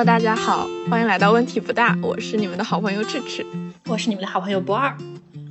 [0.00, 3.44] Hello，大家好，欢迎来到问题不大，我是你们的好朋友智智，
[3.86, 4.96] 我是你们的好朋友不二。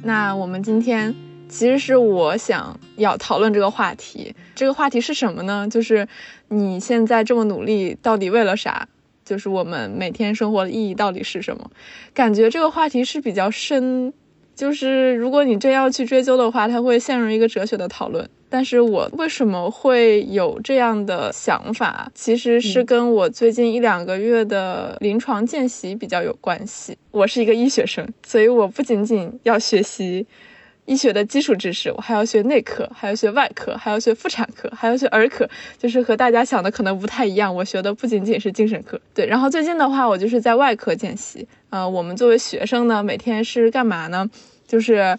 [0.01, 1.13] 那我们今天
[1.47, 5.67] 其实是我想要讨论这个话题，这个话题是什么呢？
[5.69, 6.07] 就是
[6.47, 8.87] 你现在这么努力，到底为了啥？
[9.23, 11.69] 就是我们每天生活的意义到底是什么？
[12.15, 14.11] 感觉这个话题是比较深，
[14.55, 18.27] 就是如果你真要去追究的话，它会陷入一个哲学的讨论。
[18.49, 22.11] 但是我为什么会有这样的想法？
[22.15, 26.97] 其实是跟我最近一两个月的临床见习比较有关系。
[27.11, 30.25] 我是一个医学生，所以我不仅仅要学习
[30.85, 37.53] 医学的基础知识，我还要学内科，还要学外科，还要学妇产科，还要学儿科，就是和大家想的可能不太一样。
[37.53, 39.27] 我学的不仅仅是精神科，对。
[39.27, 41.47] 然后最近的话，我就是在外科见习。
[41.69, 44.27] 呃，我们作为学生呢，每天是干嘛呢？
[44.67, 45.15] 就是。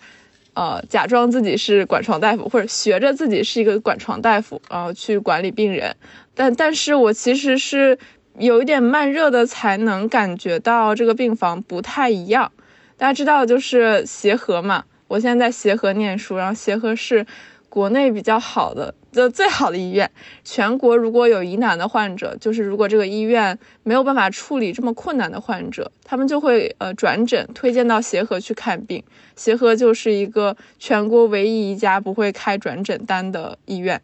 [0.61, 5.97] 呃，假装自己是管床大夫，或者学着自己是一个管床大夫，然后去管理病人。
[6.35, 7.99] 但，但是我其实是
[8.37, 12.53] 有一点慢热的，才能感觉到这个病房不太一样。
[12.99, 17.25] 大家知道，就是协和嘛，我现在在协和念书，然后协和是。
[17.71, 20.11] 国内比较好的的最好的医院，
[20.45, 29.03] 全国如果有疑难的患者，就是如果这个医院没有办法处理这么困难的患者，他们就会呃转诊推荐到协和去看病。
[29.37, 34.03] 协和就是一个全国唯一一家不会开转诊单的医院。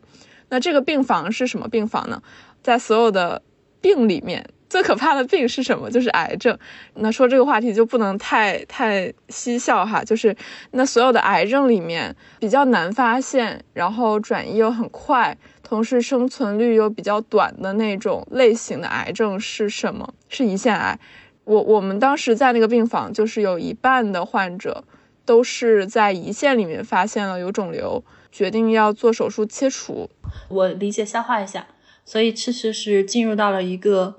[0.49, 2.23] 那这个病房是什么病房呢？
[2.63, 3.43] 在所有的
[3.81, 4.49] 病里面。
[4.69, 5.89] 最可怕的病是什么？
[5.89, 6.59] 就是癌症。
[6.95, 10.37] 那说这个话题就不能太太嬉笑哈，就是
[10.73, 20.13] 那所有的癌症里面比较难发现，然后转移又很快，同时生存率又比较短的那种类型的癌症是什么？
[20.29, 20.99] 是胰腺癌。
[21.45, 24.83] 我我们当时在那个病房，就是有一半的患者
[25.25, 30.11] 都是在胰腺里面发现了有肿瘤，决定要做手术切除。
[30.49, 31.69] 我理解消化一下，
[32.05, 34.17] 所以其实是进入到了一个。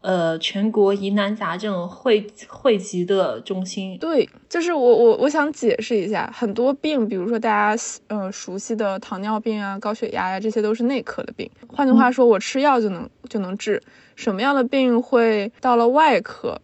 [0.00, 11.50] 呃，全国疑难杂症汇汇集的中心，对，就是我我我想解释一下，很多病，比如说大家呃熟悉的糖尿病啊、高血压呀，这些都是内科的病。
[11.66, 13.82] 换句话说，我吃药就能就能治。
[14.14, 16.60] 什么样的病会到了外科？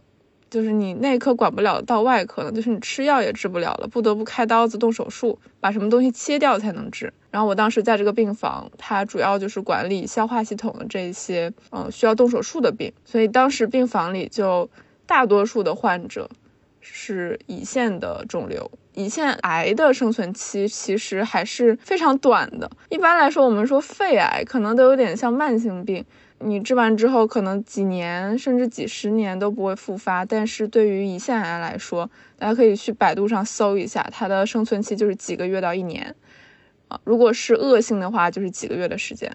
[0.55, 7.13] 就是你内科管不了，到外科了，就是你吃药也治不了了，不得不开刀子动手术，把什么东西切掉才能治。
[7.33, 12.93] 然后我当时在这个病房，它主要就是管理消化系统的这些，嗯，需要动手术的病。
[13.05, 14.71] 所以当时病房里就
[15.07, 16.31] 大多数的患者
[16.81, 22.71] 是胰腺的肿瘤，胰腺癌的生存期其实还是非常短的。
[22.91, 26.05] 一般来说，我们说肺癌可能都有点像慢性病。
[26.45, 30.25] 你治完之后，可能几年甚至几十年都不会复发。
[30.25, 36.15] 但是对于胰腺癌来说，大家可以去百度上搜一下，它的生存期就是几个月到一年，
[36.89, 39.35] 啊，如果是恶性的话，就是几个月的时间。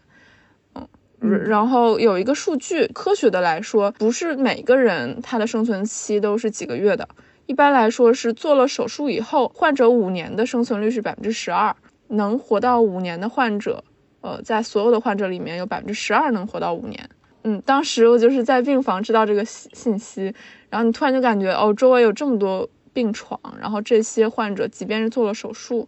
[0.75, 0.87] 嗯，
[1.21, 7.09] 然后有一个数据，科学的来说，不是每个人他的生存期都是几个月的。
[7.47, 11.75] 一般来说是做了手术以后，患者五年的生存率是百分之十二，
[12.09, 13.83] 能活到五年的患者。
[14.21, 17.09] 呃，在所有的患者里面有百分之十二能活到五年。
[17.43, 20.33] 嗯，当时我就是在病房知道这个信信息，
[20.69, 25.87] 然后你突然就感觉哦，周围有这么多病床，然后这些患者即便是做了手术，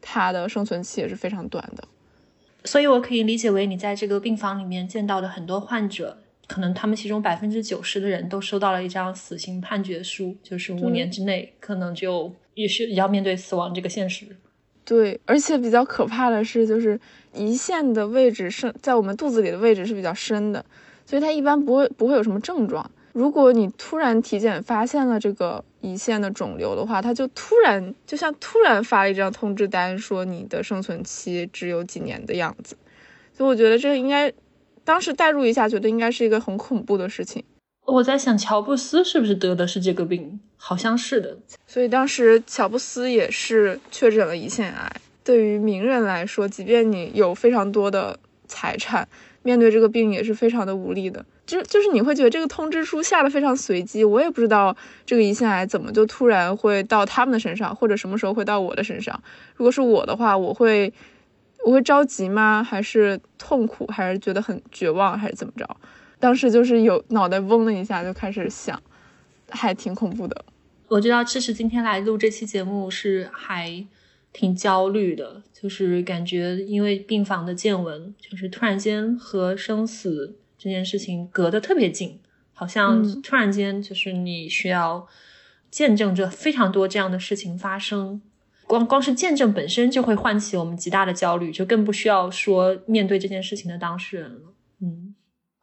[0.00, 1.84] 他的生存期也是非常短的。
[2.64, 14.26] 所以，我可以理解为你在这个病房里面见到的很多患者，可能他们其中百分之九十的人都收到了一张死刑判决书，就是五年之内可能就也是要面对死亡这个现实。
[14.86, 16.98] 对，而且比较可怕的是，就是
[17.34, 20.64] 胰腺的位置是，在我们肚子里的位置是比较深的，
[21.04, 22.88] 所以它一般不会不会有什么症状。
[23.12, 32.76] 如果你突然体检发现了这个胰腺的肿瘤的话，它就突然就像突然发了一张通知单，说你的生存期只有几年的样子。
[33.32, 34.32] 所以我觉得这个应该，
[34.84, 37.42] 当时代入一下，觉得应该是一个很恐怖的事情。
[37.86, 40.38] 我在想，乔布斯是不是得的是这个病？
[40.56, 41.36] 好像是的。
[41.66, 44.92] 所以当时乔布斯也是确诊了胰腺癌。
[45.24, 49.08] 对于名人来说，即便你有非常多的财产，
[49.42, 51.24] 面对这个病也是非常的无力的。
[51.46, 59.22] 就就是你会觉得这个通知书下的非常随机，我也不知道这个胰腺癌怎么就突然会到他们的身上，或者什么时候会到我的身上。
[59.54, 60.92] 如果是我的话，我会
[61.64, 62.64] 我会着急吗？
[62.64, 63.86] 还是痛苦？
[63.86, 65.16] 还是觉得很绝望？
[65.16, 65.76] 还是怎么着？
[66.18, 68.82] 当时就是有脑袋嗡了一下，就开始想，
[69.50, 70.44] 还挺恐怖的。
[70.88, 73.84] 我知道赤石今天来录这期节目是还
[74.32, 82.20] 挺焦虑的，就是感觉因为病房的见闻，就是突然间和生死这件事情隔得特别近，
[82.52, 85.06] 好像突然间就是你需要
[85.70, 88.22] 见证着非常多这样的事情发生，
[88.66, 94.52] 光光是见证本身就会唤起我们极大的焦虑，就更不需要说面对这件事情的当事人了。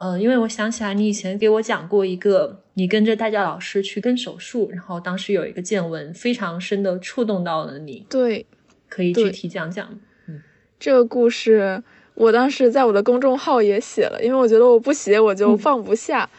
[0.03, 0.11] 嗯。
[0.11, 8.45] 呃，因为我想起来你以前给我讲过一个，你跟着代教老师去跟手术，然后当时有一个见闻非常深的触动到了你，对，
[8.89, 9.87] 可以具体讲讲。
[10.27, 10.41] 嗯
[10.79, 11.81] 这个故事
[12.13, 16.29] 我当时在我的公众号也写了，因为我觉得我不写我就放不下。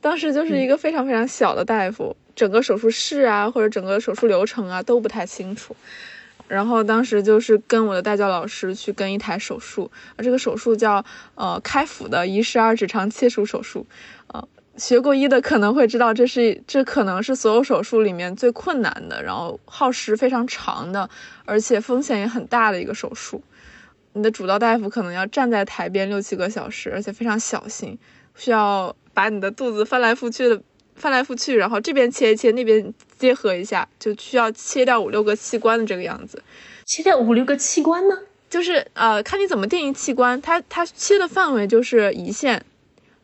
[0.00, 5.76] 当时就是一个非常非常小的大夫，整个手术室啊或者整个手术流程啊都不太清楚。
[6.52, 11.02] 然后当时就是跟我的代教老师去跟一台手术，这个手术叫
[11.34, 13.86] 呃开腹的一十二指肠切除手术，
[14.26, 14.46] 呃，
[14.76, 21.08] 学过医的可能会知道，这是这可能是所有手术里面最困难的，然后耗时非常长的，
[21.46, 23.42] 而且风险也很大的一个手术。
[24.12, 27.98] 你的主刀大夫可能要站在台边六七个小时，而且非常小心，
[28.34, 30.60] 需要把你的肚子翻来覆去的。
[30.94, 32.92] 翻来覆去，然后这边切一切，那边
[33.22, 36.42] 结合一下，就需要切掉五六个器官的这个样子。
[36.84, 38.18] 切掉五六个器官呢？
[38.50, 40.42] 就是呃，看你怎么定义器官。
[40.42, 42.64] 它它切的范围就是胰腺，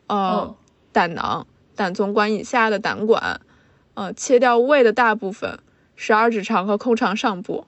[0.07, 0.55] 呃，
[0.93, 3.41] 胆囊、胆总管以下的胆管，
[3.95, 5.59] 呃，切掉胃的大部分，
[5.97, 7.67] 十二指肠和空肠上部。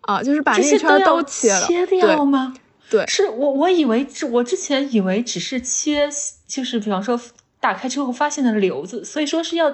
[0.00, 1.60] 啊，就是把那一圈都切了。
[1.64, 2.56] 切掉吗？
[2.90, 6.08] 对，是我我以为，我之前以为只是切，
[6.48, 7.20] 就是比方说。
[7.62, 9.68] 打开之后发现的瘤子，所以说是要，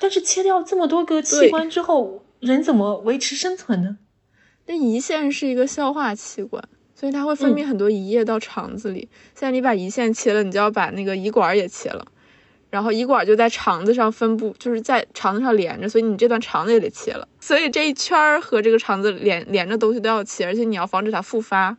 [0.00, 3.98] 但是切掉这么多个器官之后，人怎么维持生存呢？
[4.66, 6.62] 那胰腺是一个消化器官，
[6.94, 9.08] 所以它会分泌很多胰液到肠子里。
[9.34, 12.06] 现在你把胰腺切了，你就要把那个胰管也切了，
[12.70, 17.26] 然后胰管就在肠子上分布，就是在肠子上连着，所以你这段肠子也得切了。
[17.40, 21.76] 所以这一圈和这个肠子连连着东西都要切，而且你要防止它复发。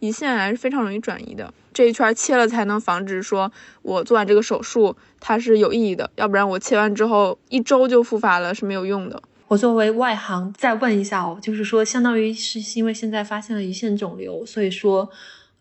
[0.00, 3.50] 胰腺癌是非常容易转移的，这一圈切了才能防止说，
[3.82, 9.22] 我做完这个手术它是有意义的，要不然我切完之后一周就复发了是没有用的。
[9.48, 15.08] 我作为外行再问一下哦，就是说，相当于是因为现在发现了胰腺肿瘤，所以说。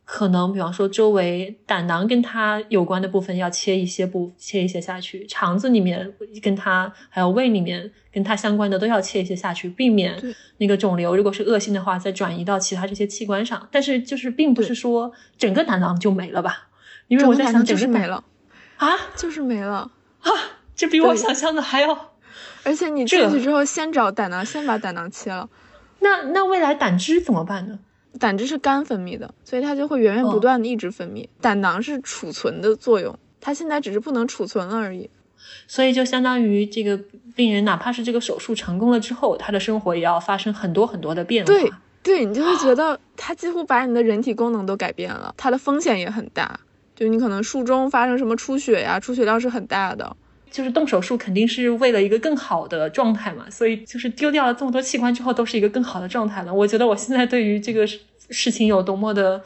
[0.10, 10.16] 可能比方说周围胆囊跟它有关的部分要切一些部切一些下去，肠子里面跟它还有胃里面跟它相关的都要切一些下去，避免
[10.60, 13.68] 那个肿瘤如果是恶性的话再转移到其他这些器官上。
[13.70, 16.70] 但是就是并不是说整个胆囊就没了吧？
[17.10, 18.24] 因为我在想整个没了
[18.78, 20.32] 啊，就是没了啊，
[20.74, 22.14] 这比我想象的还要。
[22.64, 25.50] 而且你进去之后先找胆囊，先把胆囊切了，
[26.00, 27.80] 那那未来胆汁怎么办呢？
[28.18, 31.28] 胆汁是肝分泌的，所以它就会源源不断的一直分泌。
[31.40, 35.10] 胆囊是储存的作用，它现在只是不能储存了而已。
[35.68, 37.00] 所以就相当于这个
[37.36, 41.54] 病人，哪怕是这个手术成功了之后，他的生活也要发生很多很多的变化。
[41.54, 41.72] 对，
[42.04, 46.60] 对你就会觉 得他几乎把你的人体功能都改变了，它的风险也很大。
[46.96, 50.18] 就你可能术中发生什么出血呀，出血量是很大的。
[50.52, 56.54] 就是动手术肯定是为了一个更好的状态嘛，所以就是丢掉了这么多器官之后，都是一个更好的状态了。
[56.54, 57.88] 我觉得我现在对于这个。
[58.30, 59.42] 事情有多么的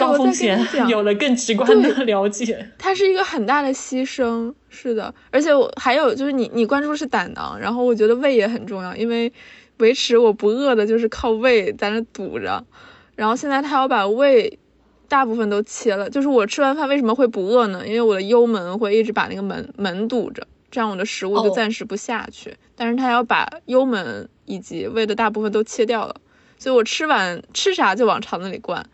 [0.00, 0.58] 高风险，
[0.88, 2.66] 有了更直观的了解。
[2.78, 5.14] 它是一个很大的牺牲，是的。
[5.30, 9.30] 而且我还有就是，你你关注是胆囊，然后我觉得胃也很重要，因为
[9.76, 12.64] 维持我不饿的就是靠胃在那堵着。
[13.14, 14.58] 然后现在他要把胃
[15.08, 17.86] 大部分都切了，就是我吃完饭为什么会不饿呢？
[17.86, 22.56] 因为我的幽门会一直把那个门门堵着，这样我的食物就暂时不下去。
[22.74, 26.16] 但是他要把幽门以及胃的大部分都切掉了。
[26.58, 28.86] 所以我吃完吃啥就往肠子里灌，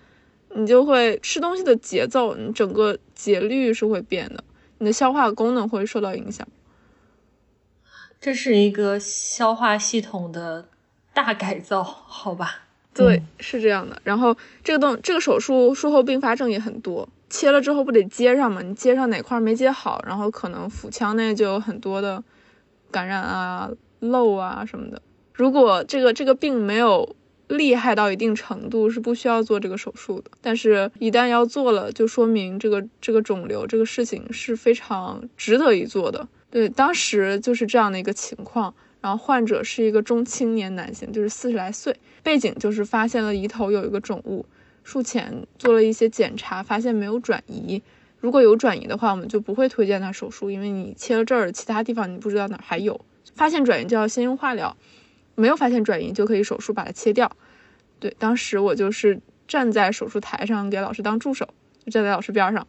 [0.55, 4.43] 你就会吃东西的节奏，你整个节律是会变的，
[4.79, 6.47] 你的消化功能会受到影响。
[8.21, 10.69] 这是一个消化系统的
[11.14, 12.64] 大改造，好吧？
[13.00, 14.00] 对，是这样的。
[14.04, 18.62] 然后这个动这个手术术后并发症也很多，切了之后不得接上吗？
[18.62, 22.23] 你接上哪块没接好，然后可能腹腔内就有很多的
[22.90, 25.00] 感染啊、漏啊什么的。
[25.33, 27.16] 如果这个这个病没有。
[27.50, 36.28] 厉害到一定程度是不需要做这个手术的，但是一旦要做了，就说明这个这个肿瘤这个事情是非常值得一做的。
[36.49, 44.45] 对，当时就是这样的一个情况，然后患者是一个中青年男性，就是四十来岁，背景就是发现了胰头有一个肿物，
[44.85, 47.83] 术前做了一些检查，发现没有转移。
[48.19, 53.00] 如果有转移的话，我们就不会推荐他手术，因为你切了这儿，其他地方你不知道哪还有。
[53.35, 54.76] 发现转移就要先用化疗。
[55.37, 57.35] 没有发现转移就可以手术把它切掉。
[57.99, 61.49] 对，当时我就是站在手术台上给老师当助手，
[61.87, 62.66] 站在老师边上，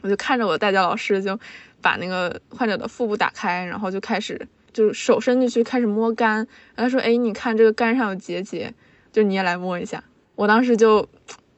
[0.00, 1.38] 我就看着我的代教老师就
[1.82, 8.72] 把那个患者的腹部打开，然后就开始就手伸进去开始摸肝，然后说：“哎，你看这个肝上有结节，
[9.12, 10.02] 就你也来摸一下。”
[10.34, 11.08] 我当时就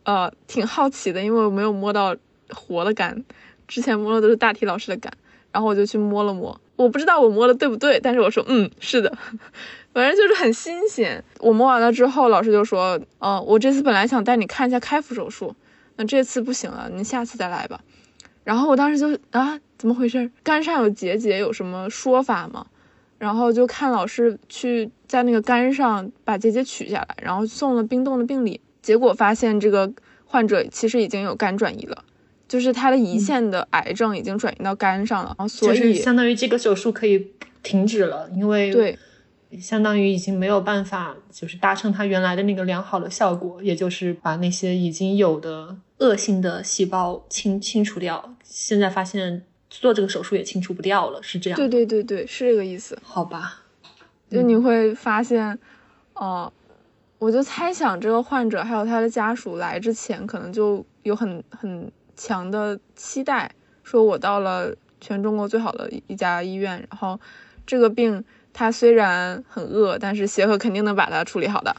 [0.05, 2.17] 呃挺好奇的，因为我没有摸到
[2.51, 3.25] 活的肝，
[3.69, 5.13] 之前摸的都是大体老师的肝，
[5.53, 9.17] 然后我就去摸了摸，我不知道我摸的对不对，但是我说嗯是的。
[9.95, 11.23] 反正就是很新鲜。
[11.39, 15.55] 我摸完了之后，老师就说：“嗯，我这次本来想带你看一下开腹手术，
[15.95, 17.81] 那这次不行了，你下次再来吧。”
[18.43, 20.33] 然后我当时就啊，怎么回事？
[20.43, 22.67] 肝上有结节，有什么说法吗？
[23.19, 29.91] 然后就看老师去在那个肝上把结节取下来，然后送了冰冻的病理，结果发现这个
[30.27, 32.05] 患者其实已经有肝转移了，
[32.49, 38.99] 就是他的胰腺的癌症已经转移到肝上了，然后所以相当于这个手术可以停止了，因为对，
[39.61, 48.35] 相当于已经没有办法就是达成他原来的那个良好的效果，也就是把那些已经有的恶性的细胞清清除掉。
[48.43, 49.45] 现在发现。
[49.81, 51.57] 做这个手术也清除不掉了，是这样。
[51.57, 52.99] 对对对对，是这个意思。
[53.03, 53.63] 好吧，
[54.31, 55.59] 就你会发现，
[56.15, 56.53] 哦，
[57.19, 63.51] 我就猜想这个患者还有他的家属来之前，可能就有很很强的期待，
[63.83, 67.19] 说我到了全中国最好的一家医院，然后
[67.67, 71.75] 这个病他虽然很恶，但是协和肯定能把它处理好的。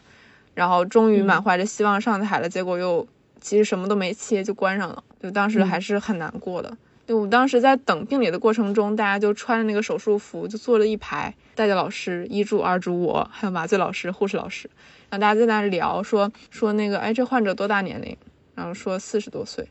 [0.53, 3.05] 然后终于满怀着希望上台了，结果又
[3.41, 6.77] 其实什么都没切就关上了，就当时还是很难过的。
[7.07, 14.69] 就我们当时在等病理的过程中，大家就穿着那个手术服，就坐了一排，代教老师、一助、二助，我还有麻醉老师、护士老师，
[15.09, 18.17] 然后大家在那聊，说说那个，哎，这患者多大年龄？
[18.55, 19.69] 然后说四十多岁，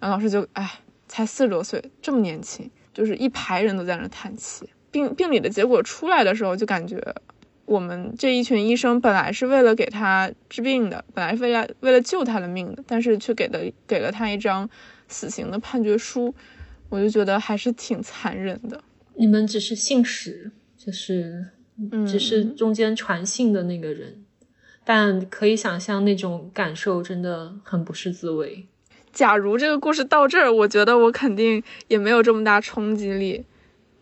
[0.00, 4.68] 然后老师就，哎，才四十多岁，这么年轻，就是一排人都在那叹气。
[4.90, 7.00] 病病理的结果出来的时候，就感觉
[7.64, 14.68] 我们这一群医生本来是为了给他治病的，本来是为了为了救他的命的，但是却给了给了他一张
[15.08, 16.34] 死刑的判决书。
[16.94, 18.80] 我就觉得还是挺残忍的。
[19.16, 21.44] 你们只是信使，就是，
[22.06, 24.22] 只是中间传信的那个人，
[24.84, 28.68] 但可以想象那种感受真的很不是滋味。
[29.12, 33.44] 假如这个故事到这儿，我觉得我肯定也没有这么大冲击力。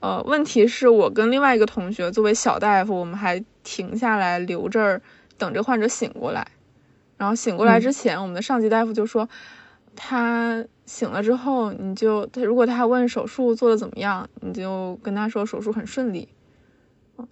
[0.00, 5.00] 呃，问题是我跟另外一个同学作为小大夫，我们还停下来留这儿
[5.38, 6.46] 等着患者醒过来。
[7.16, 9.26] 然后醒过来之前，我们的上级大夫就说
[9.96, 10.64] 他。
[10.84, 16.28] 醒了之后，你就他如果他问手术做的怎么样，你就跟他说手术很顺利，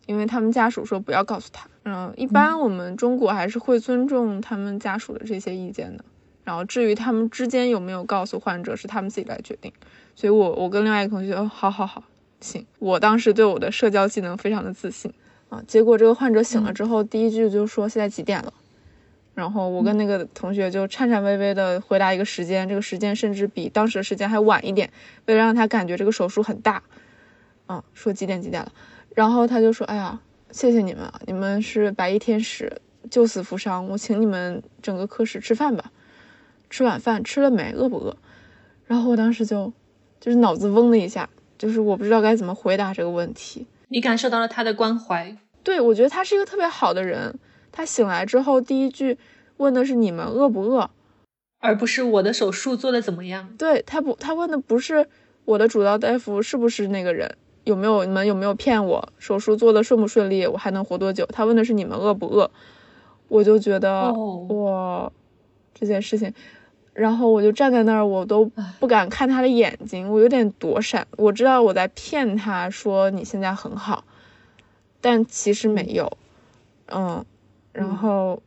[0.06, 1.68] 因为他们家属说不要告诉他。
[1.84, 6.04] 嗯，一般我们中国还是会尊重他们家属的这些意见的。
[6.42, 9.70] 然后至于他们之间有没有告诉患者，是他们自己来决定。
[10.14, 12.04] 所以我我跟另外一个同学，好好好，
[12.40, 12.64] 行。
[12.78, 15.12] 我当时对我的社交技能非常的自信
[15.50, 15.62] 啊。
[15.66, 18.54] 结果这个患者醒了之后，第一句就说现在几点了。
[19.40, 24.90] 然后我跟那个同学就颤颤巍巍的回答一个时间，这个时间甚至比当时的时间还晚一点，
[25.25, 26.82] 为了让他感觉这个手术很大，
[27.64, 28.70] 啊，说几点几点了，
[29.14, 30.20] 然后他就说，哎呀，
[30.50, 32.70] 谢谢你们啊，你们是白衣天使，
[33.11, 35.90] 救死扶伤，我请你们整个科室吃饭吧，
[36.68, 37.73] 吃晚饭吃了没？
[37.73, 38.14] 饿不饿？
[38.85, 39.73] 然后我当时就，
[40.20, 43.66] 就是脑子嗡的一下，就是我不知道该怎么回答这个问题。
[43.88, 47.35] 你感受到了他的关怀，对我觉得他是一个特别好的人。
[47.72, 49.18] 他醒来之后，第一句
[49.56, 50.90] 问的是你们饿不饿，
[51.58, 53.54] 而不是我的手术做的怎么样。
[53.58, 55.08] 对他不，他问的不是
[55.44, 61.26] 我的主刀大夫是不是那个人，有没有你们有没有骗我，手术做的顺不顺利，我还能活多久？
[61.26, 62.50] 他问的是你们饿不饿，
[63.28, 65.12] 我就觉得哇，
[65.74, 66.32] 这件事情，
[66.92, 71.06] 然后我就站在那儿，我都不敢看他的眼睛，我有点躲闪。
[71.16, 74.04] 我知道我在骗他说你现在很好，
[75.00, 76.10] 但其实没有，
[76.86, 77.24] 嗯。
[77.72, 78.42] 然后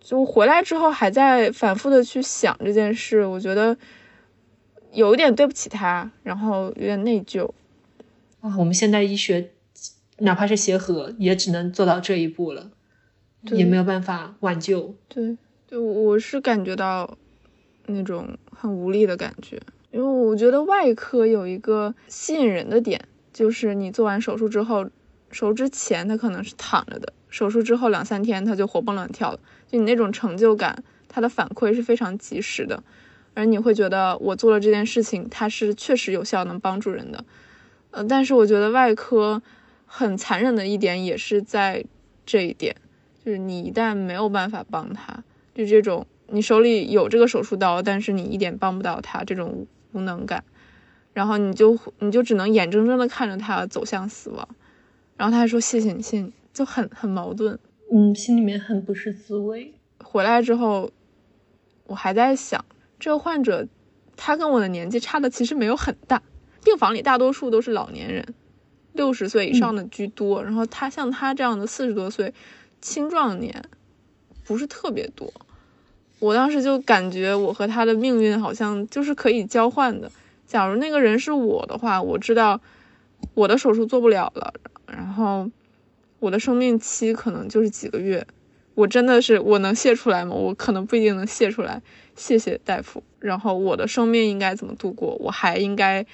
[0.00, 3.76] 就回来之后还在反复的去想这件事，我觉得
[4.92, 7.50] 有一点对不起他，然后有点内疚
[8.40, 8.56] 啊。
[8.56, 9.50] 我们现代医学
[10.18, 12.70] 哪怕是协和，也只能做到这一步了，
[13.50, 14.94] 也没有办法挽救。
[15.08, 17.18] 对，对我是感觉到
[17.86, 23.00] 那种很无力的感觉，因为我觉得外科有一个吸引人的点，
[23.32, 24.84] 就是你做完手术之后，
[25.32, 27.12] 手术之前他可能是躺着的。
[27.34, 29.40] 手术之后两三天，他就活蹦乱跳了。
[29.66, 32.80] 就你那种成就感，他的反馈是非常及时的，
[33.34, 37.24] 而你会觉得我做了这件事情，它是确实有效，能帮助人的。
[37.90, 39.42] 呃，但是我觉得外科
[39.84, 41.84] 很残忍的一点也是在
[42.24, 42.76] 这一点，
[43.24, 45.24] 就是你一旦没有办法帮他，
[45.56, 50.44] 就这种你手里有这个手术刀，但是你一点帮不到他，这种无能感，
[51.12, 54.48] 然后你就你就只能眼睁睁的看着他走向死亡，
[55.16, 56.32] 然后他还说谢谢你，谢谢你。
[56.54, 57.58] 就很很矛盾，
[57.92, 59.74] 嗯，心里面很不是滋味。
[59.98, 60.90] 回来之后，
[61.88, 62.64] 我还在想，
[63.00, 63.66] 这个患者
[64.16, 66.22] 他跟我的年纪差的其实没有很大，
[66.62, 68.34] 病房里大多数都是老年人，
[68.92, 70.44] 六十岁以上的居多。
[70.44, 72.32] 然后他像他这样的四十多岁
[72.80, 73.64] 青壮年
[74.44, 75.32] 不是特别多。
[76.20, 80.08] 我当时就感觉我和他的命运好像就是可以交换的。
[80.46, 82.60] 假如那个人是我的话，我知道
[83.34, 84.54] 我的手术做不了了，
[84.86, 85.50] 然后。
[86.24, 88.26] 我的生命期可能就是几个月，
[88.74, 90.34] 我真的是我能谢出来吗？
[90.34, 91.82] 我可能不一定能谢出来。
[92.16, 93.02] 谢谢大夫。
[93.18, 95.14] 然后我的生命应该怎么度过？
[95.20, 96.06] 我还应该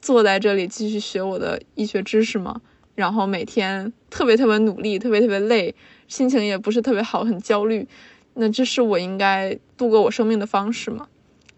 [0.00, 2.62] 坐在这里继续学我的医学知识吗？
[2.94, 5.74] 然后每天特别特别努力，特别特别累，
[6.08, 7.86] 心情也不是特别好，很焦虑。
[8.32, 11.08] 那这是我应该度过我生命的方式吗？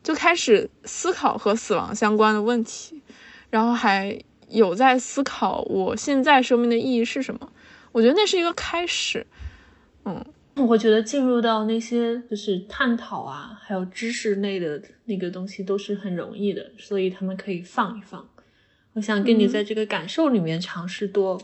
[0.02, 3.00] 就开始思考和死亡相关的问题，
[3.50, 7.50] 然后还有在思考我现在生命的意义是什么。
[7.94, 9.24] 我觉得那是一个开始。
[10.04, 10.22] 嗯，
[10.56, 18.28] 我觉得进入到那些就是探讨啊，还有知识类的那个东西都是很容易的，所以他们可以放一放。
[18.94, 21.40] 我想跟你在这个感受里面尝试多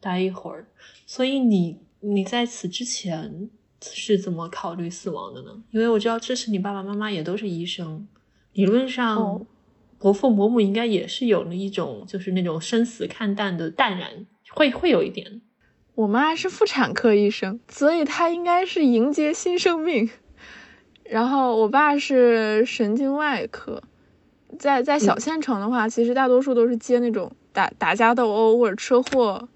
[0.00, 0.66] 待一会儿。
[1.04, 3.50] 所以你你在此之前
[3.82, 5.62] 是怎么考虑死亡的呢？
[5.72, 8.08] 因为我知道这是你爸爸妈妈也都是医生，
[8.54, 9.46] 理论上
[9.98, 15.42] 伯父伯母应该也是有了一种就是那种生死看淡的淡然，会会有一点。
[16.00, 20.08] 我妈是妇产科医生，所以她应该是迎接新生命。
[21.04, 23.82] 然后我爸是神经外科。
[24.58, 29.46] 在在小县城的话，其实大多数都是接那种打打架斗殴或者车祸，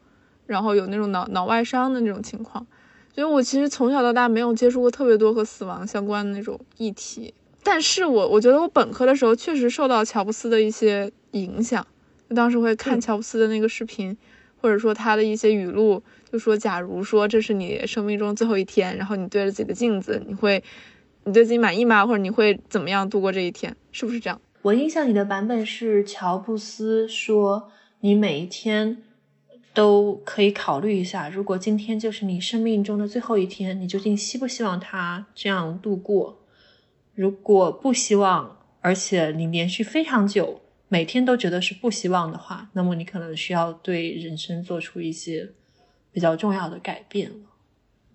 [0.45, 2.67] 然后有那种脑脑外伤的那种情况。
[3.15, 7.33] 所以我其实从小到大没有接触过特别多和死亡相关的那种议题。
[7.63, 11.87] 但是我我觉得我本科的时候确实受到乔布斯的一些影响，
[12.35, 14.15] 当时会看乔布斯的那个视频，
[14.61, 16.03] 或者说他的一些语录，
[16.35, 20.61] 就说假如说这是你生命中最后一天，然后你对着自己的镜子，你会
[21.23, 22.05] 你对自己满意吗？
[22.05, 23.77] 或者你会怎么样度过这一天？
[23.93, 24.41] 是不是这样？
[24.63, 27.71] 我印象里的版本是乔布斯说
[28.03, 29.05] ：“你每一天
[29.73, 36.41] 都可以考虑一下，如果今天就是你生命中的最后一天，你究竟希不希望他这样度过？
[37.15, 45.51] 如果不希望，而且你连续非常久，每天都觉得是不希望的话，那么你可能需要对人生做出一些
[46.15, 47.37] 比较重要的改变了。”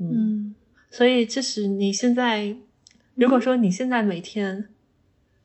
[0.02, 0.56] 嗯，
[0.90, 2.56] 所以这是你现在，
[3.14, 4.70] 如果说你现在每天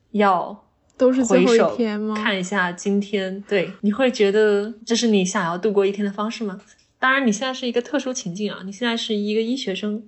[0.09, 0.63] 要。
[0.97, 2.15] 都是最后一天吗？
[2.15, 6.61] 看一下今天，对，你会觉得这是你想要度过一天的方式吗？
[6.97, 10.07] 当然，你现在是一个特殊情境啊，你现在是一个医学生，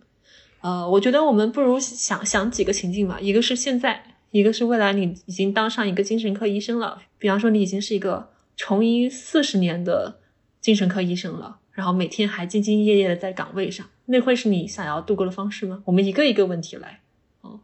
[0.62, 10.20] 呃，我觉得我们不如想想几个情境吧，一个是现在，一个是未来，你已经当上一个精神科医生了，比方说你已经是一个从医四十年的
[10.62, 15.84] 精神科医生了，然后每天还兢兢业业的在岗位上，那会是你想要度过的方式吗？
[15.86, 17.02] 我们一个一个问题来。
[17.42, 17.60] 哦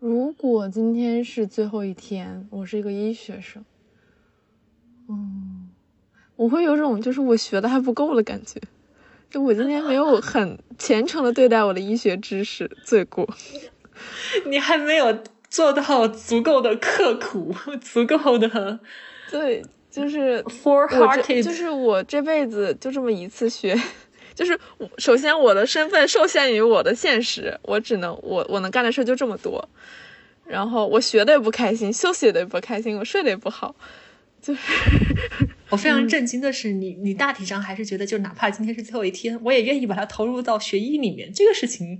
[0.00, 3.64] 如果今天是最后一天，我是一个医学生，
[5.08, 5.68] 嗯，
[6.34, 8.60] 我会有种就是我学的还不够的感觉，
[9.30, 13.32] 就我今天没有 很虔诚的对待我的医学知识，罪过。
[14.46, 18.80] 你还没有做到足够的刻苦，足够的，
[19.30, 19.64] 对，
[19.96, 23.74] 就是 for hearted，就是我这辈子就这么一次学。
[24.36, 29.66] 就是我首先我的身份受限于我的现实，我只能我我能干的事就这么多，
[30.44, 33.74] 然后我学的也不开心，休息的也不开心，我睡得也不好，
[34.42, 34.60] 就是
[35.70, 41.32] 我非常震惊的是，你你大体上还是觉得，就哪怕今天是最后一天，我也愿意把它投入到学医里面。
[41.32, 41.98] 这个事情，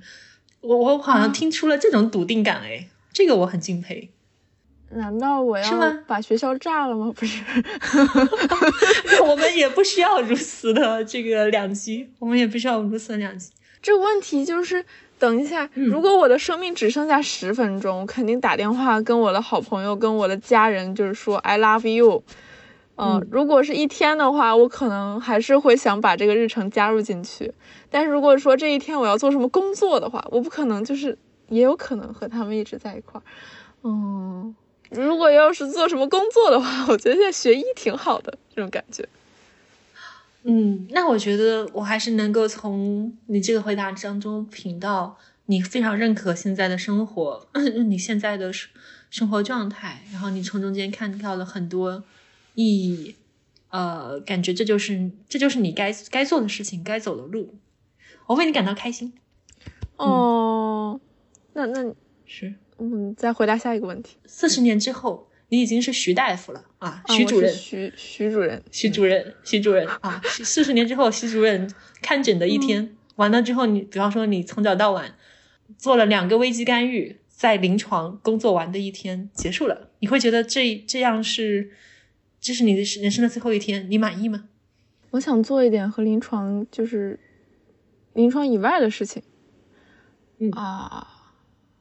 [0.61, 4.11] 我我好像听出了这种笃定感，哎，这个我很敬佩。
[4.91, 5.65] 难道我要
[6.07, 7.13] 把学校炸了吗？
[7.17, 7.43] 不是，
[9.23, 13.51] 我们也不需要如此的这个两极，我们也不需要如此的两极。
[13.83, 14.85] 这个问题就是，
[15.19, 22.23] 等一下，如果我的生命只剩下十分钟，我肯定打电话跟我的好朋友、跟我的家人，就是说 I love you。
[22.97, 27.53] 嗯，如果是一天的话，我可能还是会想把这个日程加入进去。
[27.91, 31.19] 但是如果说这一天我要做什么工作的话，我不可能，就是
[31.49, 33.23] 也有可能和他们一直在一块儿。
[33.83, 34.55] 嗯。
[34.91, 39.09] 如果要是做什么工作的话， 我觉得现在学医挺好的，这种感觉。
[40.45, 47.49] 嗯，那我觉得我还是能够从你这个回答当中品到你非常认可现在的生活，
[47.87, 48.71] 你现在的生
[49.11, 52.05] 生活状态，然后你从中间看到了很多
[52.55, 53.17] 意义，
[53.71, 57.55] 呃，感觉这就是这就是你该该做的事情，该走的路，
[58.27, 59.13] 我为你感到开心。
[59.97, 61.01] 哦，
[61.55, 61.93] 那那
[62.25, 62.55] 是。
[62.79, 64.17] 嗯，再回答下一个问题。
[64.27, 70.21] 四十年之后，你已经是徐大夫了啊，徐主任，徐徐主任，徐主任，徐主任啊。
[70.25, 75.15] 四十年之后，徐主任看诊的一天完了之后，你比方说你从早到晚
[75.79, 81.71] 做了两个危机干预，在临床工作完的一天结束了，你会觉得这这样是
[82.41, 84.45] 这是你的人生的最后一天，你满意吗？
[85.13, 87.19] 我想做一点和临床就是
[88.13, 89.23] 临床以外的事情，
[90.39, 91.16] 嗯啊。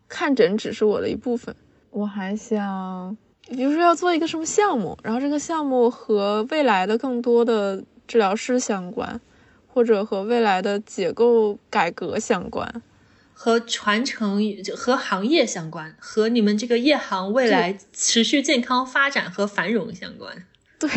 [0.08, 1.56] 看诊只是我的一部分，
[1.92, 3.18] 我还想，
[3.50, 9.20] 比如说要做一个什么项目，然后这个项目和未来的更多的治疗师相关，
[9.68, 12.82] 或者和未来的结构改革相关，
[13.34, 14.40] 和传承
[14.76, 20.46] 和行业相关，和你们这个业行未来持续健康发展和繁荣相关。
[20.78, 20.90] 对，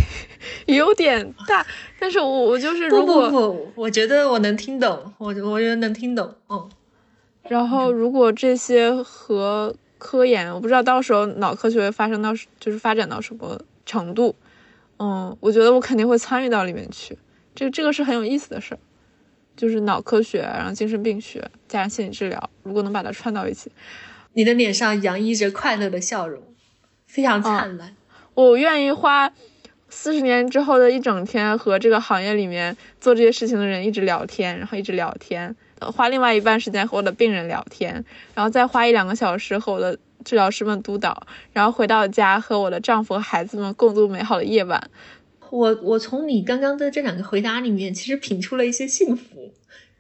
[0.66, 1.64] 有点大，
[2.00, 6.68] 但是我我就是如果不不不，我觉得我能听懂，我我觉得能听懂，嗯。
[7.48, 14.34] 然后如果这些和科研，我不知道到时候脑科学会发生到就是发展到什么程度，
[14.98, 17.18] 嗯，我觉得我肯定会参与到里面去，
[17.54, 18.78] 这这个是很有意思的事儿，
[19.56, 23.72] 就是脑科学，然后精神病学加上心理治疗，如果能把它串到一起，
[24.34, 26.42] 你的脸上洋溢着快乐的笑容，
[27.06, 27.96] 非常灿烂，
[28.34, 29.32] 我愿意花。
[29.90, 35.56] 四十年之后的一整天，和这个行业里面做这些事情的人一直聊天，然后一直聊天，
[35.92, 44.90] 花另外一半时间和我的病人聊天，然后再花一两个小时和我的治疗师们督导，然后回到家和我的丈夫和孩子们共度美好的夜晚。
[45.50, 49.52] 我我从你刚刚的这两个回答里面，其实品出了一些幸福，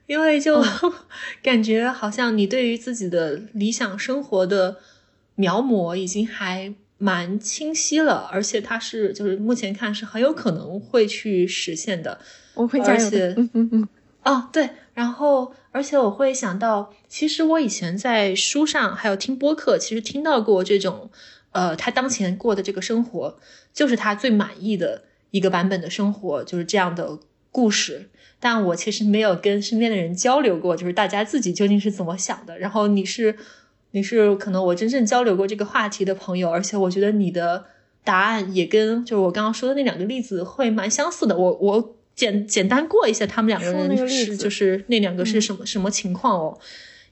[0.06, 0.62] 因为就
[1.42, 4.76] 感觉好像你对于自己的理想生活的
[5.36, 6.74] 描摹已经还。
[7.00, 12.18] 蛮清晰了，而且它是就是目前看是很有可能会去实现的。
[12.54, 13.08] 我会加油。
[13.36, 13.88] 嗯嗯嗯。
[14.24, 21.08] 哦，对，然后而且我会想到，其实我以前在书上还有听播客，其实听到过这种，
[21.52, 23.38] 呃，他当前过的这个生活，
[23.72, 27.20] 就是他最满意的一个版本的生活，就是这样的
[27.52, 28.08] 故事。
[28.40, 32.58] 但我其实没有跟身边的人交流过，就是大家自己究竟是怎么想的。
[32.58, 33.36] 然后你是。
[33.92, 37.64] 你是可能我真正交流过这个话题的朋友，而且我觉得你的
[38.04, 41.34] 答案也跟就是我刚刚说的那两个例子会蛮相似的。
[41.34, 46.58] 我我简简单过一下他们两个人是就是那两个是什么什么情况哦？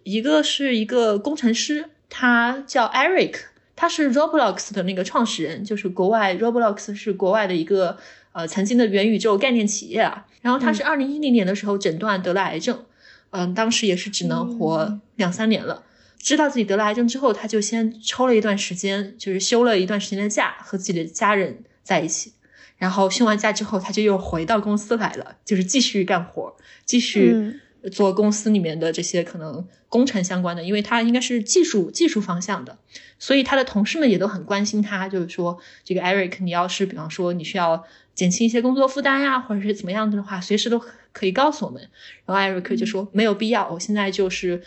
[0.03, 3.37] 一个是一个工程师，他叫 Eric，
[3.77, 7.97] 他是 Roblox 的那个创始人，就是国外 Roblox 是国外的一个
[8.33, 10.27] 呃曾经的元宇宙概念企业啊。
[10.42, 12.85] 然后他是二零一零年的时候诊断得了癌症，
[13.31, 15.85] 嗯，当时也是只能活两三年了。
[16.19, 22.33] 知道自己得了癌症之后，他就先抽了一段时间，就是休了一段时间的假，和自己的家人在一起。
[22.77, 27.61] 然后休完假之后，他就又回到公司来了，就是继续干活，继续
[27.93, 32.79] 做公司里面的这些可能工程相关的，因为他应该是技术技术方向的，
[33.19, 37.85] 所以他的同事们也都很关心他，就是说这个 Eric，你要是比方说你需要
[38.15, 41.89] 减轻一些工作负担呀，或者是怎么样的的话，随时都可以告诉我们。
[42.25, 44.62] 然后 Eric 就说没有必要，我现在就是。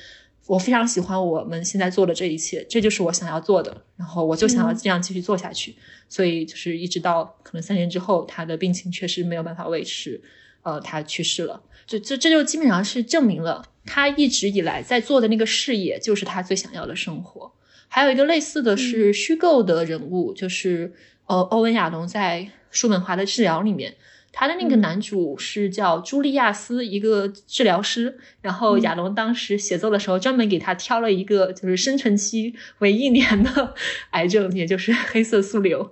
[0.50, 5.76] 我非常喜欢我们现在做的这一切，这就是我想要做的，然后我就想要这样继续做下去。
[6.08, 10.20] 所以就是一直到可能三年之后，他的病情确实没有办法维持，
[10.64, 11.62] 呃，他去世了。
[11.86, 17.52] 就这这就基本上是证明了他一直以来在做的那个事业就是他最想要的生活。
[17.88, 20.92] 还有一个类似的是虚构的人物，就是
[21.28, 23.94] 呃，欧文亚龙在《叔本华的治疗》里面。
[24.32, 28.20] 他的那个男主是叫朱利亚斯，一个治疗师。
[28.42, 33.76] 然后亚龙当时写作的时候，专门给他挑了一个就是生存期为一年的
[34.12, 35.92] 癌症，也就是黑色素瘤。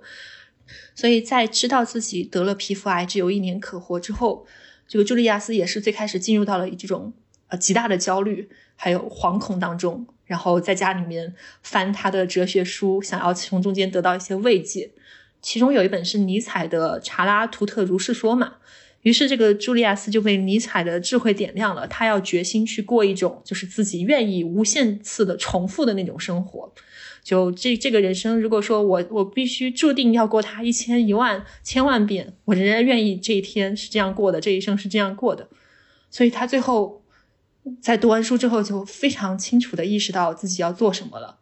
[0.94, 4.46] 所以在知道自己得了皮肤癌，只有一年可活之后，
[4.86, 7.12] 这个朱利亚斯也是最开始进入到了这种
[7.48, 14.90] 呃极大的焦虑还有惶恐当中，然后在家里面翻他的哲学书，想要从中间得到一些慰藉。
[15.40, 18.54] 其中有一本是尼采的《查拉图特如是说》嘛，
[19.02, 26.72] 于是这个朱利亚斯就被尼采的智慧点亮了，他要决心去过一种就是自己愿意无限次的重复的那种生活。
[27.22, 35.48] 就这这个人生，如果说我我必须注定要过他一千一万千万遍，我仍然愿意这一天是这样过的，这一生是这样过的。
[36.10, 37.02] 所以他最后
[37.82, 41.36] 在读完书之后，就非常清楚的意识到自己要做什么了。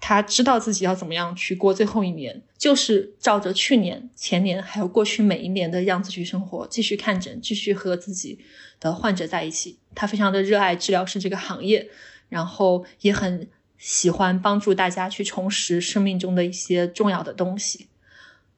[0.00, 8.38] 他知道自己要怎么样去过最后一年，就是照着去年、前年还有过去每一年的样子去生活，继续看诊，继续和自己
[8.78, 9.78] 的患者在一起。
[9.96, 11.90] 他非常的热爱治疗师这个行业，
[12.28, 17.88] 然后也很喜欢帮助大家去重拾生命中的一些重要的东西。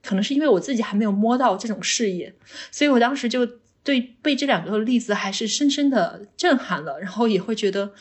[0.03, 2.35] 可能是因为我自己还没有摸到这种事业，
[2.70, 3.46] 所以我当时就
[3.83, 7.94] 对被这两个例子还是深深的震撼了，然后也会觉得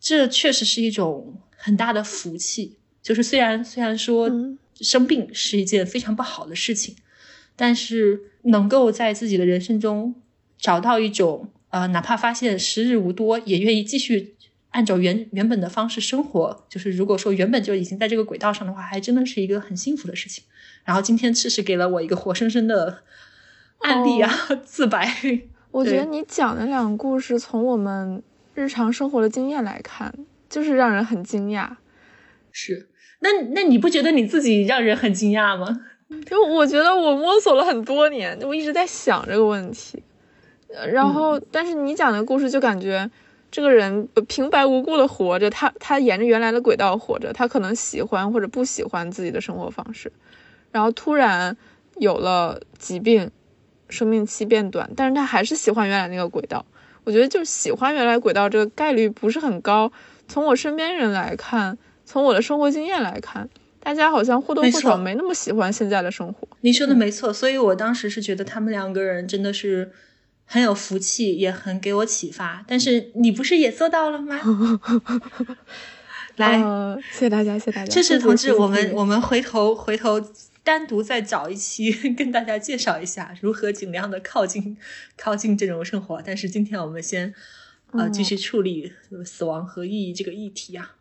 [0.00, 1.38] 这确实是一种。
[1.66, 4.30] 很大的福气，就是虽然虽然说
[4.80, 6.94] 生病是一件非常不好的事情，
[7.56, 10.14] 但是能够在自己的人生中
[10.56, 14.36] 找到一种呃，哪怕发现时日无多，也愿意继续
[14.70, 16.64] 按照原原本的方式生活。
[16.68, 20.44] 就是如果说原本就已经在这个轨道上的话，还真的是一个很幸福的事情。
[20.84, 23.02] 然后今天确实给了我一个活生生的
[23.80, 24.32] 案例啊，
[24.64, 25.12] 自白。
[25.72, 28.22] 我觉得你讲的两个故事，从我们
[28.54, 30.14] 日常生活的经验来看。
[30.56, 31.68] 就是让人很惊讶，
[32.50, 32.88] 是
[33.20, 35.82] 那那你不觉得你自己让人很惊讶吗？
[36.24, 40.02] 就我觉得我摸索了很多年，我一直在想这个问题，
[40.90, 43.10] 然后，但是你讲的故事就感觉
[43.50, 50.10] 这个人平白无故的活着，他他沿着原来的轨道活着，他可能喜欢或者不喜欢自己的生活方式，
[50.72, 51.54] 然后突然
[51.98, 53.30] 有了疾病，
[53.90, 56.64] 生命期变短，但是他还是喜欢原来那个轨道。
[57.04, 59.92] 我觉得就喜欢原来轨道这个概率不是很高。
[60.28, 63.48] 从我身边人来看，从我的生活经验来看，
[63.80, 66.48] 大家好像或多或少没那么喜欢现在的生活。
[66.60, 69.92] 你说的没错，所以我当时是觉得他们两个人真的是
[70.44, 72.64] 很有福气，也很给我启发。
[72.66, 74.40] 但是你不是也做到了吗？
[76.36, 76.58] 来，
[77.12, 77.92] 谢谢大家，谢谢大家。
[77.92, 80.20] 这是同志，我们我们回头回头。
[80.66, 84.76] 单独再找一期跟大家介绍一下如何尽量的靠近
[85.16, 87.32] 靠近这种生活，但是今天我们先
[87.98, 88.92] 呃继续处理
[89.24, 90.96] 死亡和意义这个议题啊。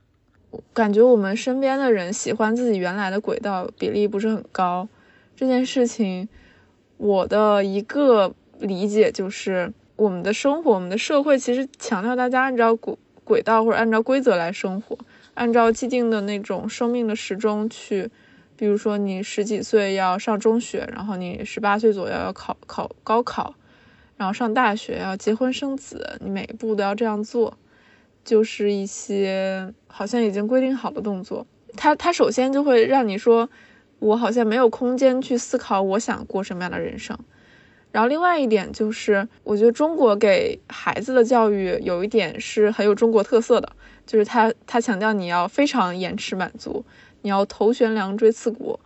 [0.74, 4.88] 感觉我们身边的人喜欢自己原来的轨道比例不是很高，
[5.36, 6.28] 这件事情
[6.98, 14.98] 我的一个理解就是，我们的生活我们的社会其实强调大家按照轨轨道或者按照规则来生活，
[15.34, 18.10] 按照既定的那种生命的时钟去。
[18.58, 23.54] 比如说，你十几岁要上中学，然后你十八岁左右要考考高考，
[24.18, 27.58] 然后上大学要结婚生子，你每一步都要这样做，
[28.24, 31.46] 就是一些好像已经规定好的动作。
[31.76, 33.50] 他他首先就会让你说，
[34.00, 37.18] 我好像没有空间去思考我想过什么样的人生。
[37.92, 43.72] 然后另外一点就是，我觉得中国给孩子的教育有一点是很有中国特色的，
[44.06, 46.86] 就是他他强调你要非常延迟满足。
[47.22, 48.80] 你要头悬梁锥刺股，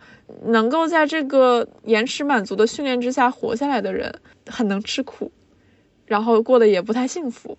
[0.44, 5.30] 能够在这个延迟满足的训练之下活下来的人，很能吃苦，
[6.06, 7.56] 然后过得也不太幸福，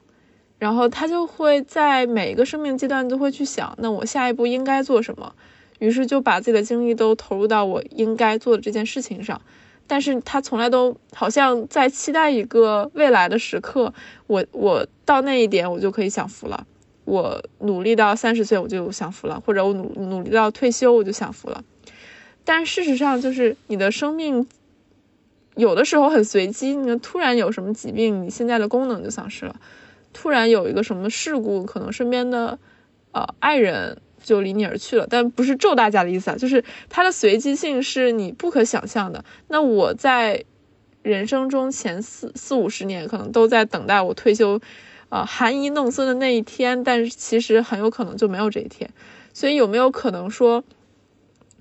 [0.57, 5.33] 然后他就会在每一个生命阶段都会去想，那我下一步应该做什么，
[5.79, 9.41] 于是就把自己的精力都投入到我应该做的这件事情上，
[9.87, 13.93] 但是他从来都好像在期待一个未来的时刻，
[14.27, 16.65] 我我到那一点我就可以享福了。
[17.03, 21.63] 我努力到三十岁我就享福了，或者我努努力到退休我就享福了。
[22.43, 24.47] 但事实上，就是你的生命
[25.55, 29.55] 有的时候很随机，你突然有什么疾病，你现在的功能就丧失了；
[30.13, 32.57] 突然有一个什么事故，可能身边的
[33.11, 35.07] 呃爱人就离你而去了。
[35.09, 39.23] 但不是咒大家的意思啊，就是它的随机性是你不可想象的。
[39.47, 40.45] 那我在
[41.03, 44.61] 人生中前四四五十年，可能都在等待我退休。
[45.09, 48.89] 啊，含饴弄孙的那一天，但是其实很有可能就没有这一天，
[49.33, 50.63] 所以有没有可能说，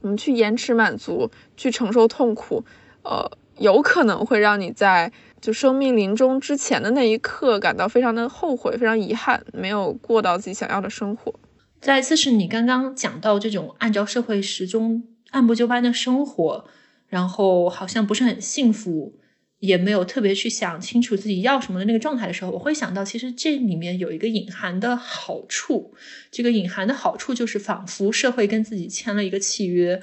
[0.00, 2.64] 我们去延迟满足，去承受痛苦，
[3.02, 11.34] 呃，有可能会让你在就生命临终之前的那一刻感到非常的后悔，非常遗憾，没有过到自己想要的生活。
[11.80, 16.64] 再一次是你刚刚讲到这种按照社会时钟按部就班的生活，
[17.08, 19.14] 然后好像不是很幸福。
[19.60, 25.92] 也没有特别去想清楚自己要什么的那个状态的时候，我会想到，其实这里面有一个隐含的好处。
[26.30, 30.00] 这个隐含的好处就是，仿佛社会跟自己签了一个契约，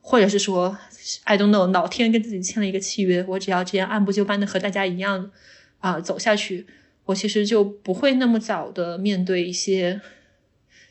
[0.00, 0.78] 或者是说
[1.24, 3.24] ，I don't know，老天跟自己签了一个契约。
[3.28, 5.32] 我只要这样按部就班的和大家一样
[5.80, 6.66] 啊走下去，
[7.06, 10.00] 我其实就不会那么早的面对一些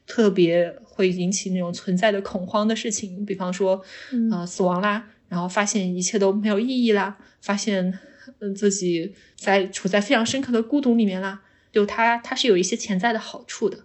[0.05, 3.81] 特别会引起那种存在的恐慌的事情，比方说，
[4.29, 7.97] 啊，死亡啦，然后发现一切都没有意义啦，发现。
[8.39, 13.79] 嗯，自己在处在非常深刻的孤独里面啦，就它它是有一些潜在的好处的，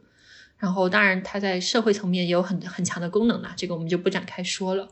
[0.58, 4.88] 然后当然它在社会层面也有很很强的功能啦，这个我们就不展开说了。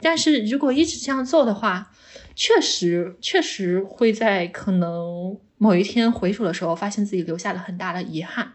[0.00, 1.90] 但是如果一直这样做的话，
[2.34, 8.52] 确实确实会在可能某一天回首的时候，发现自己留下了很大的遗憾。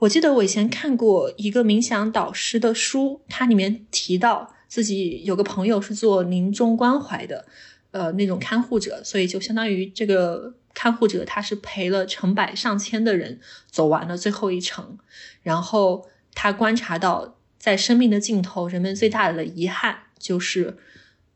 [0.00, 7.46] 我记得我以前看过一个冥想导师的书，它里面提到自己有个朋友是做临终关怀的。
[7.92, 13.38] 呃，那种看护者，所以就相当于这个看护者，他是陪了成百上千的人
[13.70, 14.98] 走完了最后一程，
[15.42, 20.76] 然后他观察到，在生命的尽头，人们最大的遗憾就是，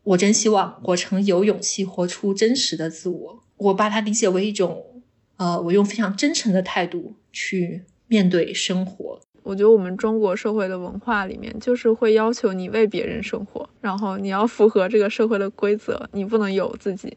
[0.03, 3.43] 我真希望我曾有勇气活出真实的自我。
[3.59, 5.03] 我把它理解为一种，
[5.37, 9.21] 呃，我用非常真诚的态度去面对生活。
[9.47, 17.17] 我觉得我们中国社会的文化里面，就是会要求你为别人生活，然后你要符合这个社会的规则，你不能有自己。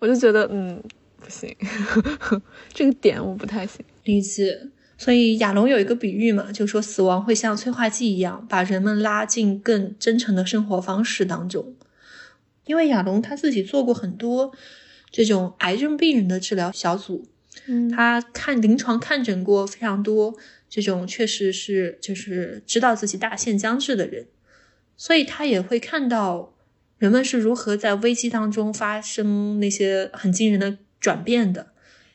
[0.00, 0.82] 我就觉得，嗯，
[1.20, 1.54] 不行，
[2.74, 4.66] 这个点我不太行理解。
[4.98, 11.74] 所以亚龙有一个比喻嘛，就说死亡会像催化剂一样，把人们拉进更真诚的生活方式当中。
[12.66, 14.52] 因为亚龙他自己做过很多
[15.12, 17.24] 这种癌症病人的治疗小组，
[17.66, 20.34] 嗯，他看临床看诊过非常多。
[20.70, 24.28] 这种确实是就是知道自己大限将至的人，
[24.96, 26.54] 所以他也会看到
[26.96, 31.72] 人们是如何在危机当中发生那些很惊人的转变的。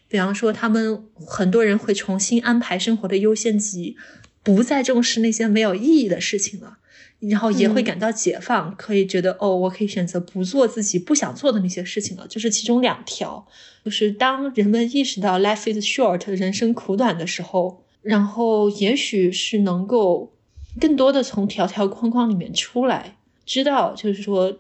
[0.07, 3.97] 比方说，他们很多人会重新安排生活的优先级，
[4.41, 6.77] 不再重视那些没有意义的事情了，
[7.19, 12.27] 然后也会感到解放，可以觉得哦，我可以选择不做自己不想做的那些事情了。
[12.29, 13.45] 这是其中两条，
[13.83, 20.31] 就是当人们意识到 life is short，人生苦短的时候，然后也许是能够
[20.79, 24.57] 更多的从条条框框里面出来，知道就是说。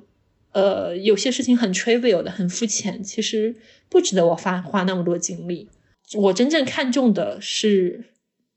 [0.55, 3.53] 呃，有些事情很 trivial 的，很肤浅，其实
[3.89, 5.67] 不值得我花花那么多精力。
[6.13, 8.05] 我真正看重的是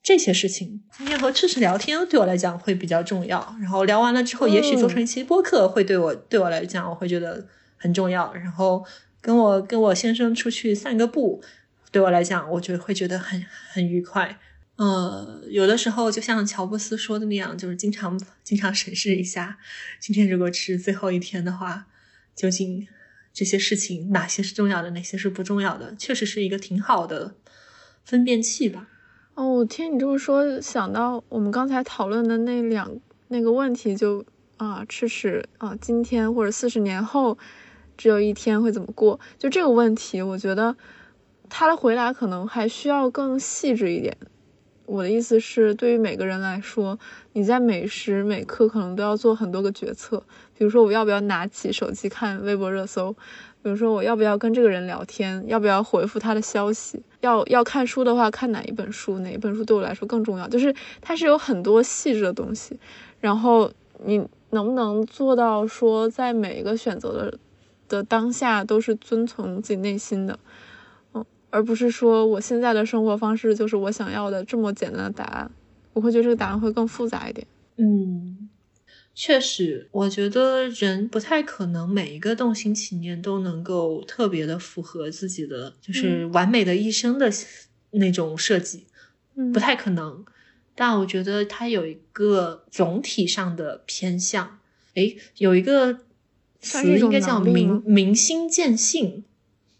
[0.00, 0.80] 这些事情。
[0.96, 7.44] 今天和赤赤聊天对我来讲会比较重要，然后聊完了之后，也许做成一期播客会对我对我来讲我会觉得
[7.76, 8.32] 很重要。
[8.32, 8.84] 然后
[9.20, 11.42] 跟我跟我先生出去散个步，
[11.90, 14.38] 对我来讲，我觉得会觉得很很愉快。
[14.78, 19.58] 呃，有的时候就像乔布斯说的那样，就是经常经常审视一下，
[20.00, 21.88] 今天如果是最后一天的话，
[22.36, 22.86] 究竟
[23.32, 27.34] 这些事情哪些是重要的，哪些是不重要的，确实是一个挺好的
[28.04, 28.88] 分辨器吧。
[29.34, 34.24] 哦，我听你这么说，想到我们刚才讨论的那两那个问题，就
[34.58, 37.36] 啊，吃屎啊，今天或者四十年后
[37.96, 39.18] 只有一天会怎么过？
[39.38, 40.76] 就这个问题，我觉得
[41.48, 44.16] 他的回答可能还需要更细致一点。
[44.88, 46.98] 我的意思是，对于每个人来说，
[47.34, 50.22] 你在每时每刻可能都要做很多个决策。
[50.56, 53.12] 比如说，我要不要拿起手机看微博热搜？
[53.62, 55.44] 比如说，我要不要跟这个人聊天？
[55.46, 57.02] 要不要回复他的消息？
[57.20, 59.18] 要要看书的话，看哪一本书？
[59.18, 60.48] 哪一本书对我来说更重要？
[60.48, 62.80] 就是它是有很多细致的东西。
[63.20, 63.70] 然后
[64.06, 67.38] 你能不能做到说，在每一个选择的
[67.88, 70.38] 的当下，都是遵从自己内心的？
[71.50, 75.50] 而不是说我现在的生活方式就是我想要的这么简单的答案，
[75.92, 77.46] 我会觉得这个答案会更复杂一点。
[77.76, 78.48] 嗯，
[79.14, 87.30] 确实，我觉得人不太可能每一个动心起念都能够特别的符合自己的，就是完美的一生的
[87.92, 88.86] 那种设计，
[89.52, 90.24] 不太可能。
[90.74, 94.58] 但我觉得它有一个总体上的偏向，
[94.94, 96.00] 诶，有一个
[96.60, 99.24] 词应该叫明明心见性。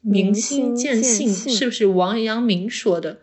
[0.01, 3.19] 明心见性是不是王阳明说的？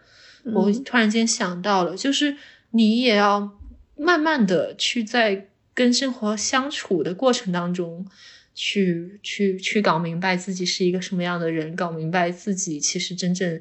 [0.53, 2.37] 我突然间想到了，就是
[2.71, 3.57] 你也要
[3.97, 8.05] 慢慢的去在跟生活相处的过程当中，
[8.53, 13.59] 去去去搞明白自己是一个什么样的人，搞明白自己其实真正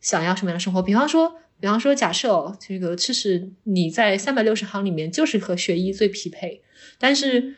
[0.00, 0.80] 想要什么样的生活。
[0.80, 6.62] 比方说，比方说，假设哦，这个其实你在三百六十行里面就是和学医最匹配，
[6.98, 7.54] 但是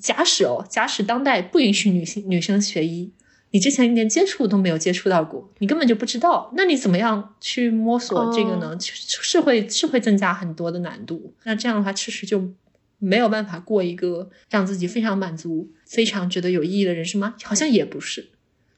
[0.00, 3.12] 假使哦，假使当代不允许女性女生学医。
[3.50, 6.52] 你之前连接触都没有接触到过，你根本就不知道。
[6.54, 8.76] 那你怎么样去摸索这个呢？
[8.80, 11.32] 是会是会增加很多的难度。
[11.44, 12.50] 那这样的话，其实就
[12.98, 17.34] 没有办法过一个让自己非常满足、非常觉得有意义的人生吗？
[17.44, 18.28] 好像也不是。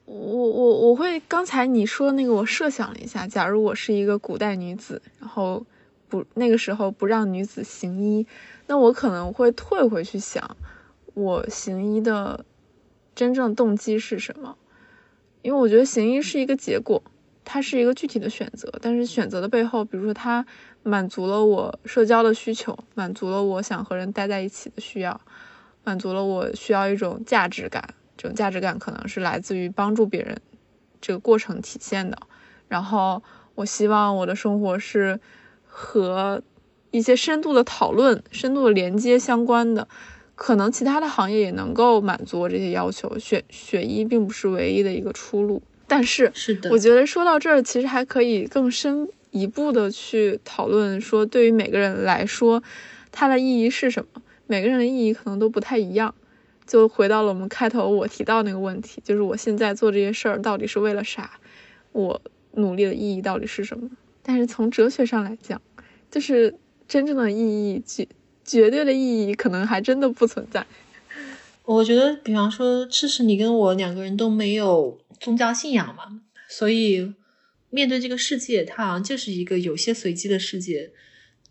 [0.04, 5.64] 我我我会刚才你说那个，我设想了一下，假如我是一个古代女子，然后
[6.08, 8.26] 不那个时候不让女子行医，
[8.66, 10.56] 那我可能会退回去想，
[11.14, 12.44] 我行医的
[13.20, 14.56] 真正动机是什么？
[15.42, 17.02] 因为我觉得行医是一个结果，
[17.44, 20.46] 它是一个具体的选择，但是选择的背后，比如说它
[20.82, 25.20] 满足了我社交的需求，满足了我想和人待在一起的需要，
[25.84, 30.40] 满足了我需要一种价值感，这种价值感可能是来自于帮助别人
[30.98, 32.16] 这个过程体现的。
[32.68, 33.22] 然后
[33.54, 35.20] 我希望我的生活是
[35.66, 36.42] 和
[36.90, 39.86] 一些深度的讨论、深度的连接相关的。
[40.42, 45.62] 可能其他的行业也能够满足我这些要求，学学医并不是唯一的一个出路。
[45.86, 52.62] 但是，是的，我觉得说到这儿，其实还可以更深一步的去讨论，说对于每个人来说，
[53.12, 54.22] 它的意义是什么？
[54.46, 56.14] 每个人的意义可能都不太一样。
[56.66, 61.32] 就回到了我们开头我提到那个问题，就是我现在做这些事儿到底是为了啥？
[61.92, 62.18] 我
[62.52, 63.90] 努力的意义到底是什么？
[64.22, 65.60] 但是从哲学上来讲，
[66.10, 66.54] 就是
[66.88, 67.82] 真正的意义
[68.50, 70.66] 绝对的意义可能还真的不存在。
[71.64, 77.14] 我觉得，比方说，其实你跟我两个人都没有宗教信仰嘛，所以
[77.70, 80.90] 面对这个世界，它好像就是一个有些随机的世界，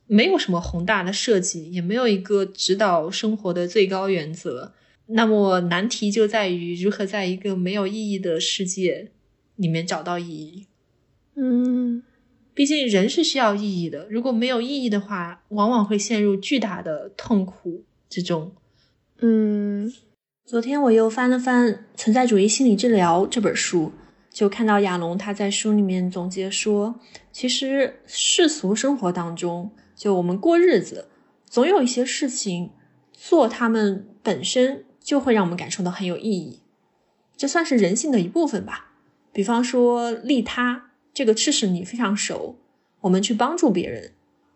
[0.07, 4.73] 没有什么宏大的设计，也没有一个指导生活的最高原则。
[5.07, 9.11] 那么难题就在于如何在一个没有意义的世界
[9.55, 10.67] 里面找到意义。
[11.35, 12.03] 嗯。
[12.59, 18.51] 毕竟人是需要意义的，如果没有意义的话，往往会陷入巨大的痛苦之中。
[19.21, 19.89] 嗯，
[20.45, 23.93] 昨天我又翻了翻《存在主义心理治疗》这本书，
[24.29, 26.99] 就看到亚龙他在书里面总结说，
[27.31, 31.07] 其实世俗生活当中，就我们过日子，
[31.45, 32.71] 总有一些事情
[33.13, 36.59] 做，他们本身就会让我们感受到很有意义，
[37.37, 38.95] 这算是人性的一部分吧。
[39.31, 40.88] 比方说利他。
[41.19, 42.55] 这个知识你非常熟，
[43.01, 44.13] 我们去帮助别人，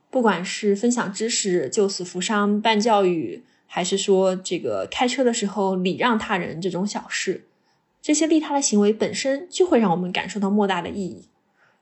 [0.10, 7.44] 不管是分享知识、救死扶伤、办教育，还是说这个开车的时候礼让他人这种小事，
[8.02, 11.28] 这些利他的行为本身就会让我们感受到莫大的意义。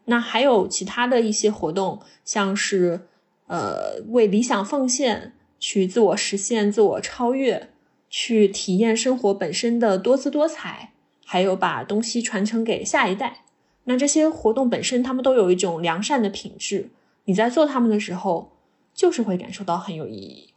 [0.06, 3.02] 那还有其他的一些活动，像是
[3.46, 7.70] 呃为理想奉献，去自我实现、自我超越，
[8.10, 13.44] 去体验生活本身的多姿多彩，还有把东西传承给下一代。
[13.84, 16.90] 那这些活动本身，他们都有一种良善的品质。
[17.26, 18.52] 你在做他们的时候，
[18.94, 20.54] 就是会感受到很有意义。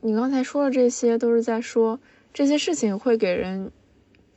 [0.00, 1.98] 你刚才说的这些，都是在说
[2.32, 3.70] 这些事情会给人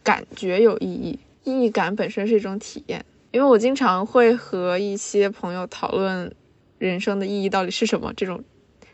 [0.03, 3.03] 感觉有意义，意义感本身是一种体验。
[3.31, 6.33] 因为我经常会和一些朋友讨论
[6.77, 8.43] 人生的意义到底是什么这种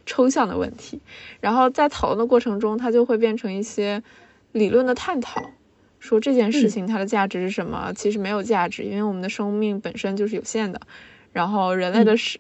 [0.06, 1.00] 抽象的问题，
[1.40, 4.02] 然后在讨论的过程中，它就会变成一些
[4.52, 5.42] 理论的探讨。
[6.04, 7.94] 说这件事情它的价值是什么？
[7.96, 10.82] 其实没有价值，因为我们的生命本身就是有限的。
[11.32, 12.38] 然后人类的社，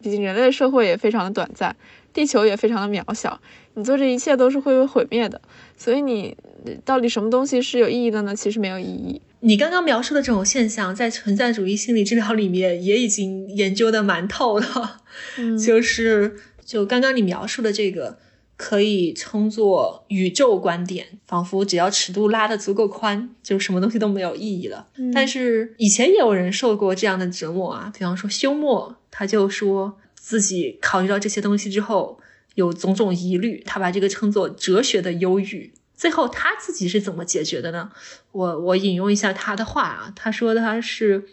[0.00, 1.74] 毕竟人类的社会也非常的短暂，
[2.12, 3.40] 地球也非常的渺小。
[3.74, 5.40] 你做这一切都是会被毁灭的。
[5.76, 6.36] 所以你
[6.84, 8.36] 到底什么东西是有意义的呢？
[8.36, 9.20] 其实没有意义。
[9.40, 15.02] 你刚刚描述的这种现象，在存在主义心理治疗里面也已经研究的蛮透了。
[15.38, 18.18] 嗯， 就是就刚刚你描述的这个。
[18.64, 24.86] 可以称作宇宙观点，仿佛只要尺度拉得足够宽，就什么东西都没有意义了。
[25.12, 32.20] 但是以前也有人受过这样的折磨啊，比方说休谟，他就说自己考虑到这些东西之后
[32.54, 35.72] 有种种疑虑，他把这个称作哲学的忧郁。
[35.96, 37.90] 最后他自己是怎么解决的呢？
[38.30, 41.24] 我我引用一下他的话啊，他说他是。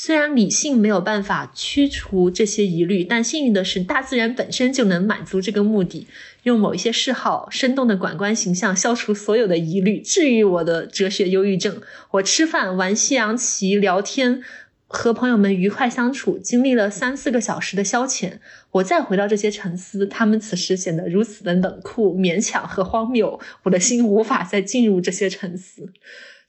[0.00, 6.06] 虽然理性没有办法驱除这些疑虑，但幸运的是，大自然本身就能满足这个目的。
[6.44, 11.80] 用某一些嗜好、生动的感官形象消除所有的疑虑，治愈我的哲学忧郁症。
[12.12, 14.42] 我吃饭、玩西洋棋、聊天，
[14.86, 18.38] 和朋友们愉快相处，经历了三四个小时的消遣。
[18.70, 23.38] 我再回到这些沉思，他们此时显得如此的冷酷、勉强和荒谬。
[23.64, 25.92] 我的心无法再进入这些沉思。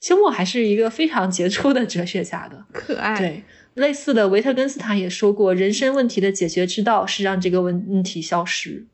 [0.00, 3.18] 休谟还是一个非常杰出的哲学家的，可爱。
[3.18, 3.42] 对，
[3.74, 8.86] 类似的，维特根斯坦也说过，人生问题的解决之道是让这个问问题消失，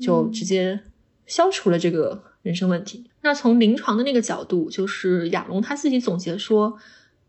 [0.00, 0.80] 就直接
[1.26, 3.10] 消除了这个人生问题。
[3.20, 6.78] 那从临床的那个角度，就是亚龙他自己总结说，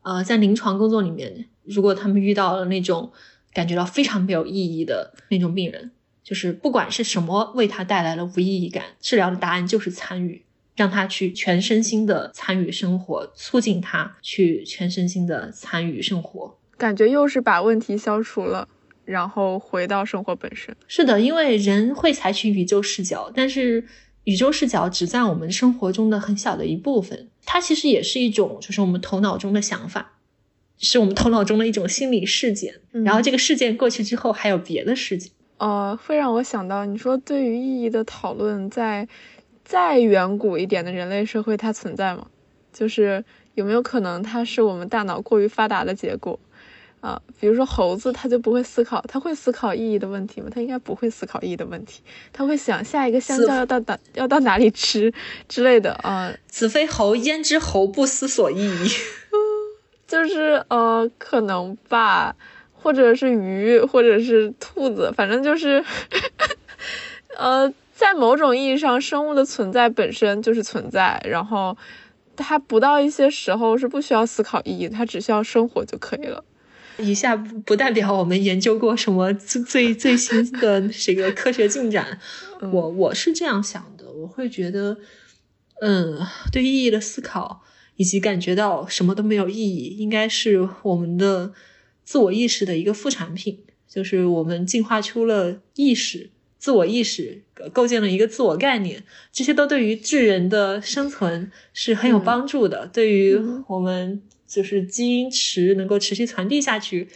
[0.02, 3.12] 呃，在临床工作里面，如果他们遇到了那种
[3.54, 5.92] 感觉到非常没有意义的那种病人，
[6.24, 10.44] 就是不管是什么为他带来了无意义感，治疗的答案就是参与。
[10.74, 18.68] 让他去全身心的参与生活，促进他去全身心的参与生活，感觉又是把问题消除了，
[19.06, 20.76] 然后回到生活本身。
[20.88, 23.86] 是的，因为人会采取宇宙视角，但是
[24.24, 30.14] 宇宙视角只占我们生活中的很小的一部分，它其实也是一种，就是我们头脑中的想法，
[30.78, 32.76] 是我们头脑中的一种心理事件。
[32.92, 35.32] 然后这个事件过去之后，还有别的事件。
[35.58, 39.08] 呃，会让我想到，你说对于意义的讨论在。
[39.64, 42.28] 再远古一点的人类社会，它存在吗？
[42.74, 43.24] 就是
[43.54, 46.38] 有没有可能它是我们大脑过于发达的结果
[47.02, 47.22] 啊？
[47.40, 50.48] 比如说猴子，它就不会思考，它会思考意义的问题吗？
[50.50, 55.14] 它应该不会思考意义的问题，它会想下一个香蕉要到哪要到哪里吃
[55.50, 56.32] 之类的啊。
[56.48, 58.90] 子非猴，焉知猴不思索意义？
[60.08, 62.36] 就是呃，可能吧，
[62.74, 65.84] 或者是鱼，或者是兔子，反正就是
[67.38, 67.74] 呃。
[67.94, 71.78] 在某种意义上，生物的存在本身就是存在，然后
[72.36, 76.44] 它不到一些时候是不需要思考意义，它只需要生活就可以了。
[77.02, 82.20] 以下不代表我们研究过什么最最最新的这个科学进展，
[82.72, 84.98] 我我是这样想的，我会觉得，
[85.82, 86.20] 嗯，
[86.52, 87.64] 对意义的思考
[87.96, 91.54] 以及感觉到什么都没有意义，应该是我们的
[92.04, 96.30] 自我意识的一个副产品，就是我们进化出了意识。
[96.58, 97.42] 自我意识
[97.74, 102.86] 构建了一个自我概念，这些都对于智人的生存是很有帮助的。
[102.94, 103.36] 对于
[103.68, 104.22] 我们
[104.52, 107.08] 就是基因池能够持续传递下去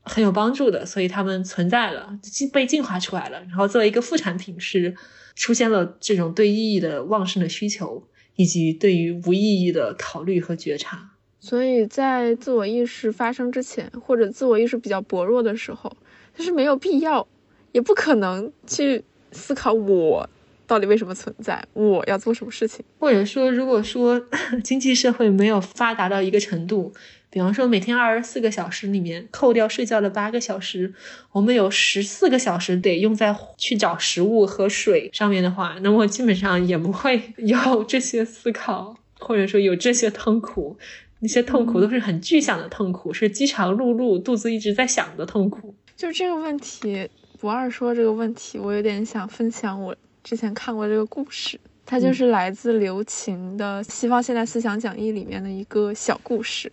[0.00, 3.38] 很有帮助的，所以他们存在了，进被进化出来了。
[3.40, 4.96] 然后作为一个副产品，是
[5.34, 8.02] 出现了这种对意义的旺盛的需求，
[8.36, 11.10] 以及对于无意义的考虑和觉察。
[11.38, 15.94] 所以在自我意识发生之前，或者自我意识比较薄弱的时候，
[16.34, 17.28] 它是没有必要。
[17.72, 20.28] 也不可能去思考我
[20.68, 24.22] 到底为什么存在，我要做什么事情，或者说，如果说
[24.62, 26.92] 经济社会没有发达到一个程度，
[27.30, 30.92] 比方说每天二十四个小时里面扣掉睡觉的八个小时，
[31.32, 40.76] 我们有十四个小时得用在去找食物和水上面的话，那么基本上也不会有这些思考，或者说有这些痛苦。
[41.20, 45.74] 那些痛苦都是很具象的痛苦，是饥肠辘辘、肚子一直在响的痛苦。
[45.96, 47.10] 就这个问题，
[47.40, 49.96] 不二说这个问题，我有点想分享我
[50.28, 56.70] 之前看过这个故事，它就是来自刘擎的《西方现代思想讲义》里面的一个小故事。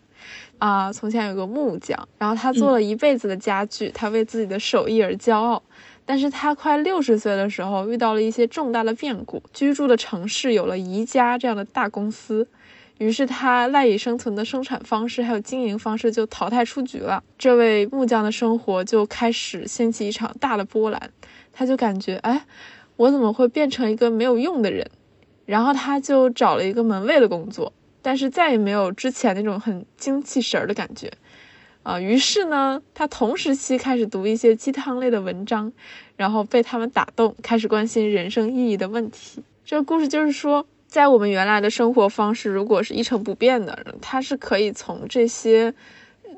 [0.58, 5.64] 啊，从前有个木匠，然后他做了一辈子的家具，他为自己的手艺而骄傲。
[6.06, 12.46] 但是他快六十岁的时候，遇到了一些重大的变故，居住的城市有了宜家这样的大公司，
[12.98, 17.24] 于是他赖以生存的生产方式还有经营方式就淘汰出局了。
[17.38, 21.10] 这位木匠的生活就开始掀起一场大的波澜，
[21.54, 22.46] 他就感觉，哎，
[22.98, 24.90] 我怎么会变成一个没有用的人？
[25.46, 27.72] 然后他就找了一个门卫的工作，
[28.02, 31.12] 但是再也没有之前那种很精气神儿的感觉。
[31.84, 35.72] 啊，于是呢，他同时期开始读一些鸡汤类的文章，
[36.16, 39.44] 然后被他们打动，开始关心人生意义的问题。
[39.64, 45.72] 这个故事就是说，在我们原来的生活方式如果是一成不变的，他是可以从这些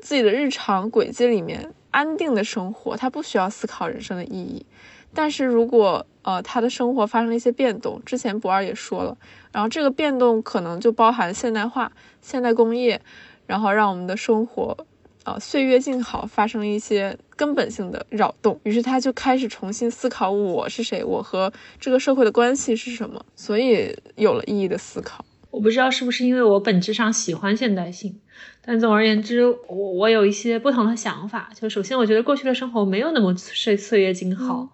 [0.01, 4.65] 自己的日常轨迹里面安定的生活，他不需要思考人生的意义。
[5.13, 9.17] 但是如果呃他的生活发生了一些变动，之前博二也说了，
[9.51, 11.91] 然后这个变动可能就包含现代化、
[12.21, 13.01] 现代工业，
[13.45, 14.77] 然后让我们的生活。
[15.23, 21.51] 啊，岁月静好，发生了一些根本性的扰动，于是他就开始重新思考我是谁，我和
[21.81, 25.25] 这个社会的关系是什么，所以有了意义的思考。
[25.51, 28.21] 我不知道是不是因为我本质上喜欢现代性，
[28.61, 31.49] 但总而言之，我我有一些不同的想法。
[31.53, 34.69] 就首先，我觉得过去的生活没有那么岁岁月静好。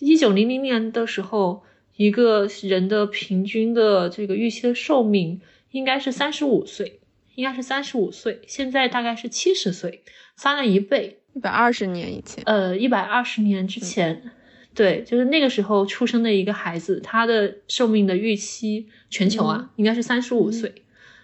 [0.00, 1.62] 一九零零年的时候，
[1.96, 5.40] 一个人的平均的这个预期的寿命
[5.70, 6.96] 应该是三十五岁。
[7.36, 10.02] 应该是三十五岁，现在大概是七十岁，
[10.36, 11.20] 翻了一倍。
[11.32, 14.32] 一百二十年以前，呃，一百二十年之前，
[14.74, 20.82] 对，就是那个时候出生的一个孩子，他的寿命的预期，全球啊，应该是三十五岁。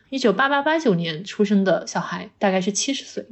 [0.08, 3.26] 一九八八八九年出生的小孩大概是七十岁，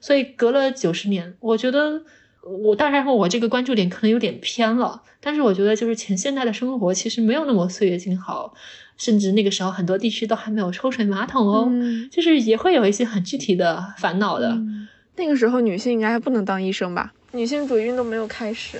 [0.00, 2.04] 所以隔了九十年，我觉得
[2.42, 8.54] 我当然我这个关注点可能有点偏了，但是我觉得就是前现代的生活其实没有那么岁月静好。
[8.98, 11.72] 甚至那个时候，很多地区都还没有抽水马桶哦，
[12.10, 14.60] 就是也会有一些很具体的烦恼的。
[15.16, 17.14] 那个时候，女性应该还不能当医生吧？
[17.32, 18.78] 女性主义运动没有开始。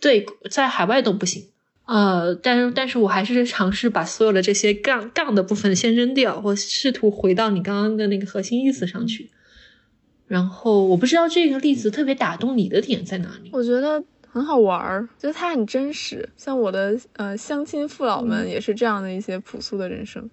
[0.00, 1.44] 对，在海外都不行。
[1.84, 9.28] 呃，但但是我还是尝试把所有的这些杠杠的部分先扔掉，我试图回到你刚刚的那个核心意思上去。
[10.32, 13.50] 然后，我不知道这个例子特别打动你的点在哪里？
[13.52, 14.02] 我觉得。
[14.34, 16.26] 很好玩儿，觉得它很真实。
[16.38, 20.30] 像我的呃乡亲父老们也是这样的一些朴素的人生，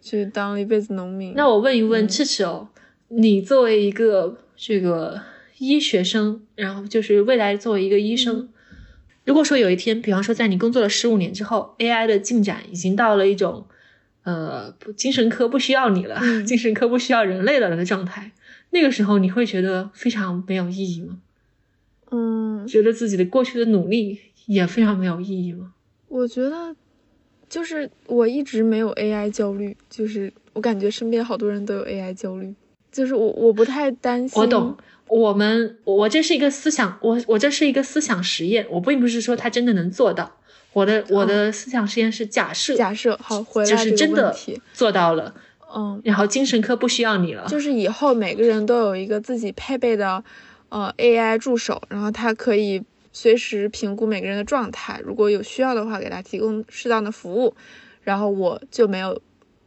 [0.00, 1.34] 去当了一辈子农民。
[1.36, 2.68] 那我问一问赤赤哦，
[3.08, 5.20] 你作为一个这个
[5.58, 8.48] 医学生，然后就是未来作为一个医生，
[9.26, 13.66] 如果说有一天，比方说在你工作了十五年之后，AI 的进展已经到了一种
[14.22, 18.32] 呃精神科不需要你了，精神科不需要人类了的状态，
[18.74, 21.18] 那个时候你会觉得非常没有意义吗？
[22.10, 25.72] 嗯，觉得自己的过去的努力也非常没有意义吗？
[26.08, 26.74] 我觉得，
[27.48, 32.52] 就是我一直没有 AI 焦虑，就是我感觉身边好多人都有 AI 焦虑，
[32.90, 34.42] 就是我我不太担心。
[34.42, 40.40] 我懂，我们我这是一个思想，我我这是一个思想实验，我并不是说他真的能做到。
[40.72, 44.34] 我的我的思想实验是假设，假设好，回来就是真的
[44.72, 45.32] 做到了，
[45.74, 50.22] 嗯，然后精神科不需要你了，就是以后每个人都有一个自己配备的。
[50.70, 57.54] 呃，AI 助手，然后它可以随时评估每个人的状态，如果有需要的话，给他提供适当的服务，
[58.02, 59.20] 然后我就没有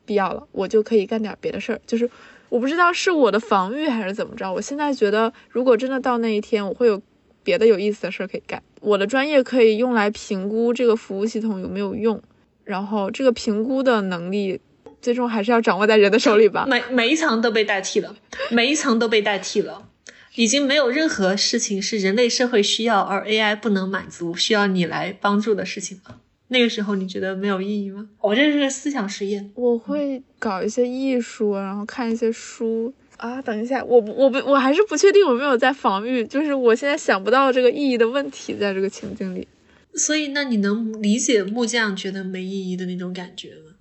[0.05, 1.79] 必要了，我就可以干点别的事儿。
[1.87, 2.09] 就是
[2.49, 7.01] 我不知道是我的防御还是怎么着，我现在觉得，如果真的到那一天，我会有
[7.41, 8.61] 别的有意思的事儿可以干。
[8.81, 12.21] 我的专业可以用来评估这个服务系统有没有用，
[12.65, 14.59] 然后这个评估的能力，
[15.01, 16.65] 最终还是要掌握在人的手里吧。
[16.67, 18.15] 每每一层都被代替了，
[18.51, 19.89] 每一层都被代替了。
[20.35, 26.19] 已经没有任何事情是人类社会需要而 AI 不能满足，需要你来帮助的事情了。
[26.49, 28.07] 那个时候你觉得没有意义吗？
[28.21, 33.41] 我这是个思想实验，我会搞一些艺术，然后看一些书啊。
[33.41, 39.47] 等一下，我不，我不，我还是不确定我没有在防御，就是我现在想不到这个意义的问题，在这个情境里。
[39.95, 43.73] 所以，那你能理解木匠觉得没意义的那种感觉吗？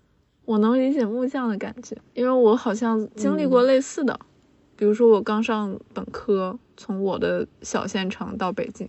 [0.47, 4.19] 我能理解木匠的感觉，因为我好像经历过类似的。
[4.77, 8.89] 比如说，我刚上本科，从我的小县城到北京，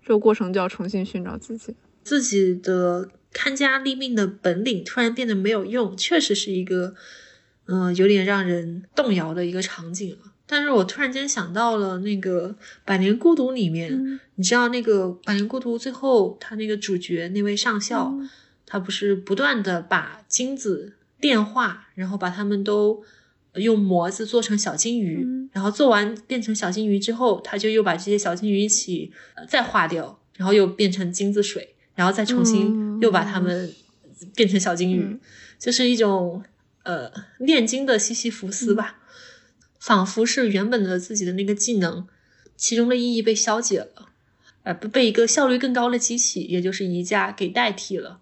[0.00, 1.74] 这个过程就要重新寻找自己。
[2.02, 6.94] 自己的看家立命的本领突然变得没有用，确实是一个，
[7.66, 10.32] 嗯，有点让人动摇的一个场景了。
[10.46, 12.50] 但是我突然间想到了那个
[12.84, 18.14] 《百年孤独》里面，你知道那个《百年孤独》最后他那个主角那位上校，
[18.72, 23.04] 他不是不断的把金子炼化，然后把它们都。
[23.56, 33.70] 用模子做成小金鱼，嗯然后做完变成小金鱼之后，他就又把这些小金鱼一起、呃、再化掉，然后又变成金子水，然后再重新嗯又把它们
[34.34, 35.20] 变成小金鱼，嗯
[35.58, 36.42] 就是一种
[36.84, 39.00] 呃炼金的西西弗斯吧，
[39.78, 42.06] 仿佛是原本的自己的那个技能，
[42.56, 44.08] 其中的意义被消解了，
[44.62, 48.20] 呃，被被一个效率更高的机器，也就是宜家给代替了。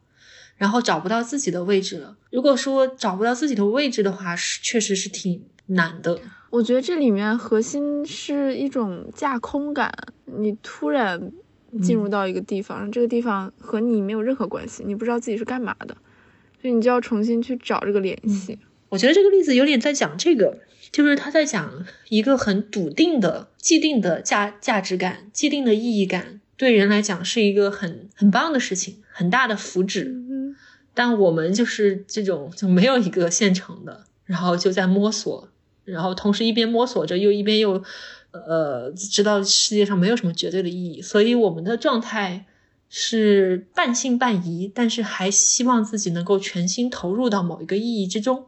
[0.60, 2.14] 然后找不到自己的位置了。
[2.30, 6.20] 如果说找不到自己的位置的话，是确实是挺难的。
[6.50, 9.90] 我觉得这里面核心是一种架空感，
[10.26, 11.32] 你突然
[11.80, 15.96] 进入到一个地方，这个地方和你没有任何关系，你不知道自己是干嘛的，
[16.60, 18.58] 所以你就要重新去找这个联系。
[18.90, 20.58] 我觉得这个例子有点在讲这个，
[20.92, 30.28] 就是他在讲一个很笃定的、既定的价价值感、既定的意义感，对人来讲是一个很很棒的事情，很大的福祉。
[30.92, 35.48] 但我们就是这种就没有一个现成的，然后就在摸索，
[35.84, 37.82] 然后同时一边摸索着，又一边又
[38.32, 42.46] 呃知道世界上没有什么绝对的意义，所以我们的状态
[42.88, 48.46] 是半信半疑，但是还希望自己能够全心投入到某一个意义之中，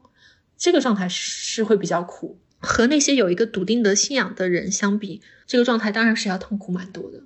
[0.59, 2.39] 这个状态是会比较苦。
[2.59, 7.21] 和那些有一个笃定的信仰的人相比，这个状态当然是要痛苦蛮多的。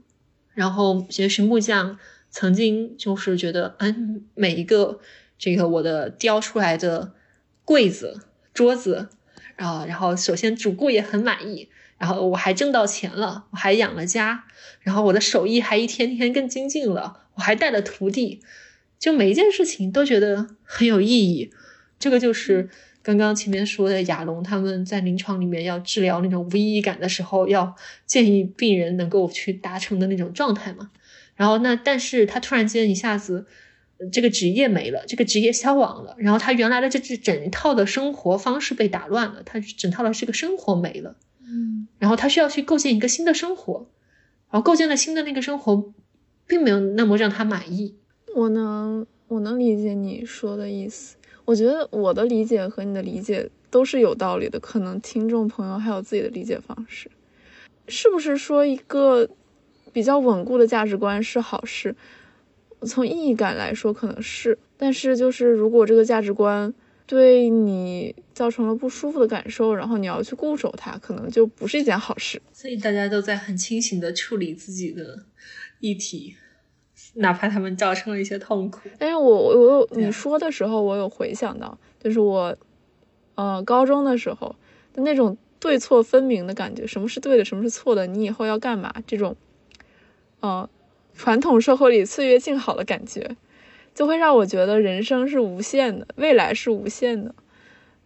[0.54, 1.98] 然后也许木匠。
[2.30, 5.00] 曾经就是觉得，嗯，每一个
[5.38, 7.14] 这个我的雕出来的
[7.64, 8.20] 柜子、
[8.52, 9.08] 桌子
[9.56, 11.68] 啊，然后首先主顾也很满意，
[11.98, 14.44] 然后我还挣到钱了，我还养了家，
[14.80, 18.40] 然后我的手艺还一天天更精进了，我还带了徒弟，
[18.98, 21.50] 就每一件事情都觉得很有意义。
[21.98, 22.68] 这个就是
[23.02, 27.74] 刚刚前面说的亚龙他们在临床里面要治疗那种无意义感的时候，要
[28.04, 30.90] 建议病人能够去达成的那种状态嘛。
[31.36, 33.44] 然后那，但是他突然间一下子，
[34.10, 41.16] 这个职业没了，这个职业消亡了，然后他原来的这这整一套的生活方式被打乱了，他整套的这个生活没了，
[41.46, 43.86] 嗯，然后他需要去构建一个新的生活，
[44.50, 45.92] 然后构建了新的那个生活，
[46.46, 47.96] 并没有那么让他满意。
[48.34, 57.10] 我能我能理解你说的意思，我觉得我的理解和你的理解都是有道理的，可能听众朋友还有自己的理解方式，
[57.88, 59.28] 是不是说一个？
[59.96, 61.96] 比较稳固的价值观是好事，
[62.82, 66.74] 从意义感来说可能是，但是就是如果这个价值观
[67.06, 72.42] 对你造成了不舒服的感受，然后你要去固守它，可能就不是一件好事。
[72.52, 75.24] 所以大家都在很清醒的处理自己的
[75.80, 76.36] 议题，
[77.14, 78.90] 哪怕他们造成了一些痛苦。
[78.98, 82.54] 但是我我有你说的时候，我有回想到，就是我
[83.36, 84.54] 呃高中的时候
[84.92, 89.34] 的那种对错分明的感觉，什么是对的，什么是错的，你以后要干嘛这种。
[90.40, 90.68] 呃，
[91.14, 93.36] 传统社会里岁月静好的感觉，
[93.94, 97.34] 就会让我觉得人生是无限的，未来是无限的，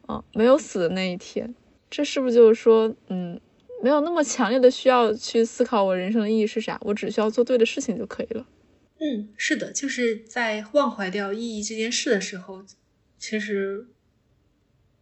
[0.07, 1.55] 啊、呃，没有死的那一天。
[1.91, 3.41] 这是不是就是说，嗯，
[3.83, 6.79] 没有那么强烈的需要去思考我人生的意义是啥？
[6.83, 8.47] 我只需要做对的事情就可以了。
[9.01, 12.65] 嗯，是的，就是在忘怀掉意义这件事的时候，
[13.19, 13.89] 其实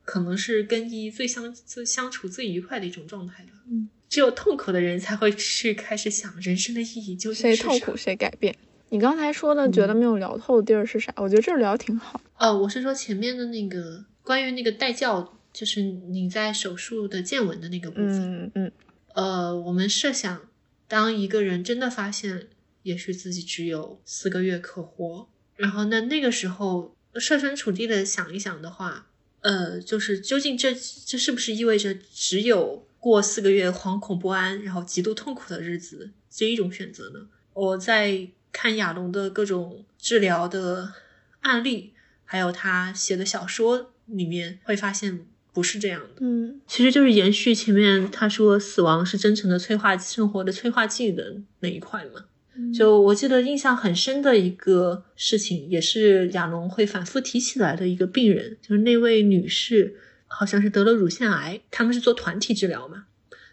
[0.03, 3.51] 可能是跟意义最相最相处最愉快的一种状态了。
[3.69, 3.91] 嗯。
[4.09, 8.55] 只有痛苦的人才会去开始想人生的意义究竟是谁痛苦谁改变。
[8.91, 11.13] 你刚才说的觉得没有聊透的地儿是啥？
[11.17, 12.21] 嗯、我觉得这儿聊挺好。
[12.39, 18.45] 呃，我是说前面的那个关于那个带教，就是你在手术的见闻的那个部分。
[18.45, 18.73] 嗯嗯。
[19.15, 20.49] 呃，我们设想，
[20.87, 22.47] 当一个人真的发现，
[22.85, 29.09] 也许自己只有四个月可活，然后那那个时候设身处地的想一想的话，
[29.43, 37.27] 呃，就是究竟这这是不是意味着只有过四个月惶恐不安，然后极度痛苦的日子这一种选择呢？
[37.55, 40.93] 我在看亚龙的各种治疗的
[41.41, 41.93] 案例，
[42.25, 46.21] 还有他写的小说里面，会发现不是这样的。
[46.21, 52.27] 嗯，其实就是延续前面他说死亡是真诚的催化生活的催化剂的那一块嘛。
[52.75, 59.97] 就我记得印象很深的一个事情，也是亚龙会反复提起来的一个病人，就是那位女士。
[60.29, 63.07] 好像是得了乳腺癌，他们是做团体治疗嘛，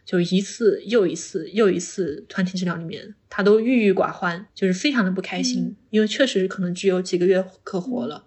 [0.06, 8.26] 就一次又一次又一次团体治疗里面，他都郁郁寡欢，就是非常的不开心，嗯、因为确实可能只有几个月可活了，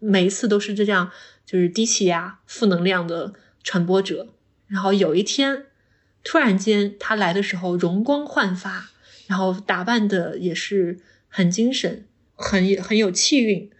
[0.00, 1.10] 嗯、每一次都是这样，
[1.46, 3.32] 就是低气压、负能量的
[3.62, 4.28] 传播者。
[4.66, 5.66] 然后有一天，
[6.24, 8.90] 突然间他来的时候容光焕发，
[9.26, 13.70] 然后打扮的也是很精神，很很有气韵，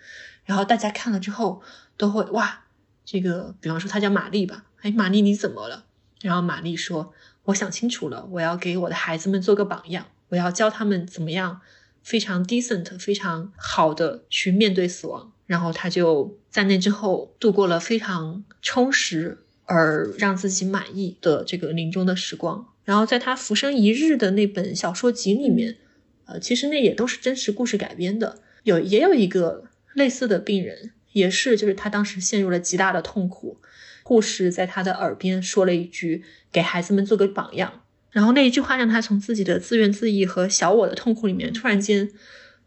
[0.44, 1.62] 然后大家看了之后
[1.96, 2.63] 都会哇。
[3.04, 5.86] 这个，比方说她叫玛丽吧，哎，玛丽你怎么了？
[6.22, 7.12] 然后玛丽说
[7.44, 11.60] ：“我想清楚了，我要给我的孩子们做个榜样，我要教他们怎么样
[12.02, 22.66] 非常 decent、非常好的去面对死亡。”然后她就在那之后度过了非常充实而让自己满意的这个临终的时光。
[22.84, 25.76] 然后在他《浮生一日》的那本小说集里面，
[26.24, 28.40] 呃，其实那也都是真实故事改编的。
[28.62, 33.56] 有也有一个类似的病人，也是就是他当时陷入了极大的痛苦，
[34.02, 37.80] 护士在他的耳边说了一句：“给孩子们做个榜样。”
[38.12, 42.10] 然后那一句话让他从自己的自怨自艾和小我的痛苦里面突然间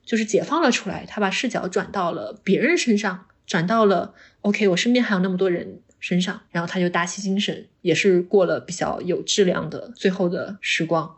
[0.04, 1.06] 就是解放了出来。
[1.08, 5.82] 他把视角转到了别人身上，转到了 OK，我身边还有那么多人。
[6.00, 11.18] 身上，然后他就打起精神，也是过了比较有质量的最后的时光。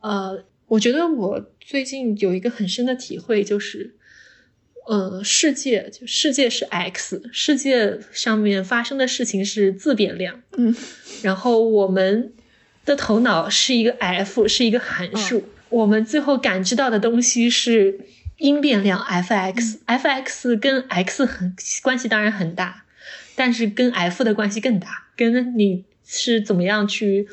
[0.00, 3.94] 呃，我觉得我最近有一个很深的体会，就是，
[4.86, 10.74] 呃，世界就世界是 x，世界上面发生的事情是自变量，嗯，
[11.22, 12.32] 然后我们
[12.84, 18.00] 的头脑是一个 f，是一个函数，我们最后感知到的东西是
[18.38, 22.84] 因变量 f(x)，f(x) 跟 x 很关系当然很大。
[23.36, 27.26] 但是跟 F 的关系更大，跟你是怎么样去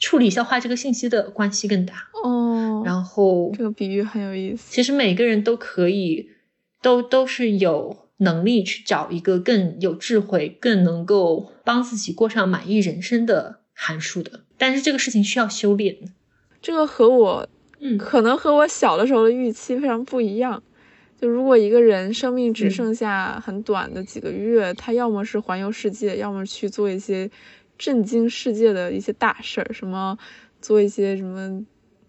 [0.00, 2.82] 处理消化这个信息的关系更大哦。
[2.84, 4.72] 然后这个比喻很有意思。
[4.72, 6.28] 其实每个人都可以，
[6.84, 14.42] 都都是有能力去找一个更有智慧、更能够帮自己过上满意人生的函数的。
[14.58, 15.96] 但是这个事情需要修炼。
[16.60, 17.48] 这个和我，
[17.80, 20.62] 嗯，可能和我小的时候的预期非常不一样。
[21.18, 27.30] 就如果一个人生命只剩下很短的几个月，他要么是环游世界，要么去做一些
[27.78, 30.18] 震惊世界的一些大事儿，什么
[30.60, 31.64] 做一些什么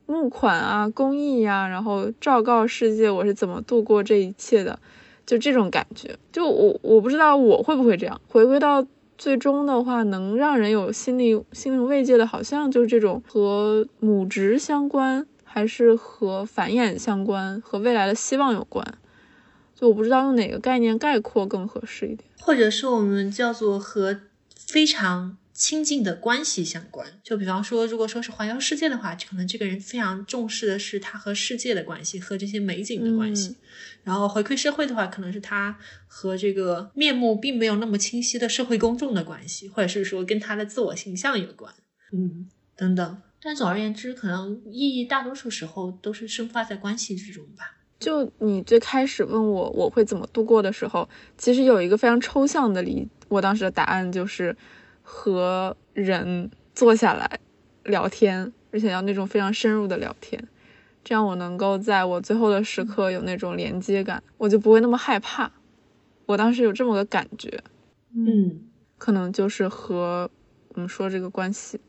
[0.06, 4.80] 募款啊、公益呀，然后昭告世界我是怎么度过这一切的，
[5.26, 6.18] 就这种感觉。
[6.32, 8.20] 就我我不知道我会不会这样。
[8.28, 8.86] 回归到
[9.18, 18.86] 最终的话，能让人有心理心灵慰藉的，好像就是这种和母职相关，还是和繁衍相关，和未来的希望有关。
[19.74, 24.20] 就我不知道用哪个概念概括更合适一点，或者是我们叫做和
[24.56, 27.08] 非常亲近的关系相关。
[27.24, 33.56] 就比方说，如果说是环游世界的话，可能这个人非常重视的是他和世界的关系，和这些美景的关系。
[34.04, 41.74] 然后回馈社会的话，可能是他和这个面目并没有那么清晰的社会公众的关系，或者是说跟他的自我形象有关，
[42.12, 43.22] 嗯，等等。
[43.42, 47.78] 但总而言之，可能意义大多数时候都是生发在关系之中吧。
[47.98, 54.56] 就你最开始问我我会怎么度过的时候，其实有一个非常抽象的理，我当时的答案就是
[55.08, 57.40] 和人坐下来
[57.84, 60.46] 聊天，而且要那种非常深入的聊天，
[61.04, 65.52] 这样我能够在我最后的时刻有那种连接感，我就不会那么害怕。
[66.26, 67.64] 我当时有这么个感觉，
[68.16, 70.30] 嗯，可能就是和
[70.70, 71.80] 我们说这个关系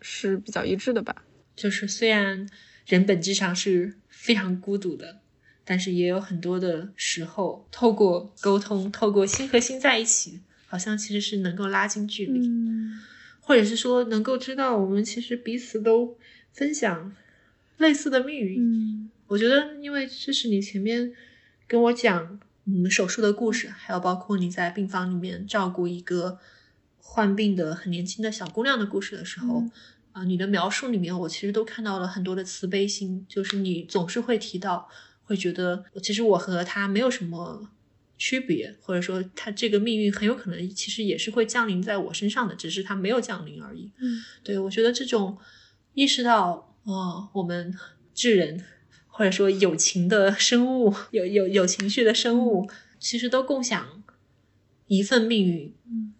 [0.00, 1.24] 是比较一致的吧。
[1.56, 2.48] 就是虽然
[2.86, 5.18] 人本质上是非常孤独的。
[5.64, 10.40] 但是也有很多的时候，透过沟通，透过心和心在一起，
[10.72, 12.48] 好像其实是能够拉近距离，
[13.42, 16.16] 或者是说能够知道我们其实彼此都
[16.50, 17.14] 分享
[17.76, 18.58] 类似的命运。
[18.58, 21.12] 嗯，我觉得，因为这是你前面
[21.66, 26.38] 跟我讲嗯手术的故事，还有包括你在病房里面照顾一个
[26.96, 29.62] 患病的很年轻的小姑娘的故事的时候，
[30.12, 34.88] 啊，你的描述里面，我其实都看到了很多的慈悲心，就是你总是会提到。
[35.24, 37.70] 会觉得其实我和他没有什么
[38.18, 43.90] 区别，或者说他这个命运很有可能其实也是会降临在我身上的，只是他没有降临而已。
[43.98, 45.38] 嗯，对我觉得这种
[45.94, 47.76] 意识到，哦，我们
[48.14, 48.64] 智人
[49.06, 54.02] 或者说有情的生物，有有有情绪的生物，其实都共享
[54.86, 55.74] 一份命运。
[55.86, 56.14] 嗯，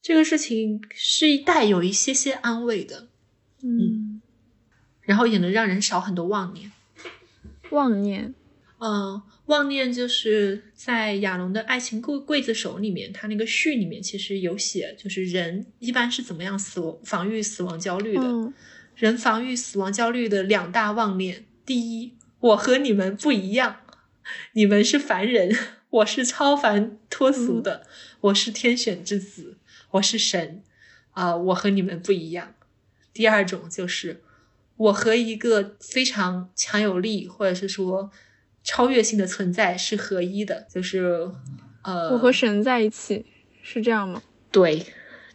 [0.00, 3.08] 这个事情是带有一些些安慰的。
[3.62, 4.20] 嗯，
[5.02, 6.72] 然后也能让人少很多妄念。
[7.70, 8.34] 妄念。
[8.78, 18.52] 嗯，妄念就是在亚龙的《爱情柜柜子手》里面，他那个序里面其实有写，就是人一般是怎么样死亡防御死亡焦虑的。
[18.94, 23.80] 人防御死亡焦虑的两大妄念：第一，我和你们不一样，
[24.52, 25.54] 你们是凡人，
[25.90, 27.86] 我是超凡脱俗的，
[28.20, 29.58] 我是天选之子，
[29.92, 30.62] 我是神
[31.10, 32.54] 啊，我和你们不一样。
[33.12, 34.22] 第二种就是
[34.76, 38.10] 我和一个非常强有力，或者是说。
[38.64, 41.30] 超越性的存在是合一的，就是
[41.82, 43.26] 呃，我和神在一起，
[43.62, 44.22] 是这样吗？
[44.50, 44.86] 对，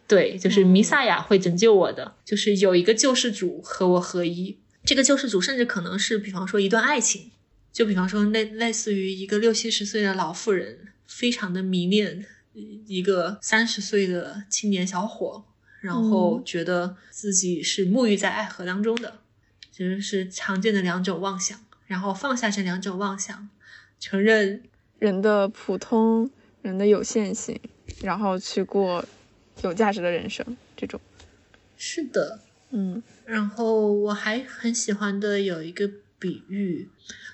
[0.06, 4.58] 对，就是弥撒亚会拯救我的，就是有一个救世主和我合一。
[4.84, 7.30] 这个救世主甚至可能是，比方说一段爱情，
[7.72, 12.24] 就比方说类类似于一个六七十岁的老妇人，非常的迷恋
[12.86, 15.44] 一个三十岁的青年小伙，
[15.82, 19.18] 然后觉得自己是沐浴在爱河当中的，
[19.70, 21.60] 其实是常见的两种妄想。
[21.88, 23.48] 然后放下这两种妄想，
[23.98, 24.62] 承认
[24.98, 26.30] 人的普通，
[26.62, 27.58] 人的有限性，
[28.02, 29.04] 然后去过
[29.62, 30.56] 有价值的人生。
[30.76, 31.00] 这种
[31.76, 36.90] 是的，嗯，然后我还很喜欢的有一个比喻，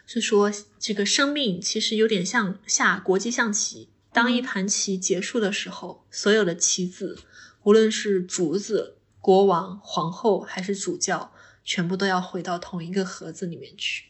[0.07, 7.19] 是说这个生命其实有点像下国际象棋，当一盘棋结束的时候，所有的棋子，
[7.65, 11.33] 无论是竹子、国王、皇后还是主教，
[11.65, 14.05] 全部都要回到同一个盒子里面去。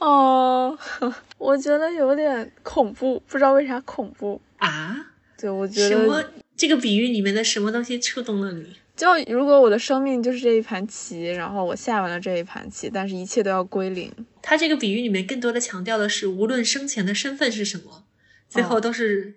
[0.00, 0.76] 哦，
[1.38, 4.40] 我觉得有点恐怖，不知道为啥恐怖。
[4.56, 5.12] 啊？
[5.38, 6.22] 对，我觉得什么，？
[6.56, 8.76] 这个比喻里面的什么东西触动了你？
[8.96, 14.12] 就如果我的生命就是这一盘棋，然后我下完了这一盘棋，但是一切都要归零。
[14.42, 18.04] 他这个比喻里面更多的强调的是，无论生前的身份是什么，
[18.48, 19.36] 最后都是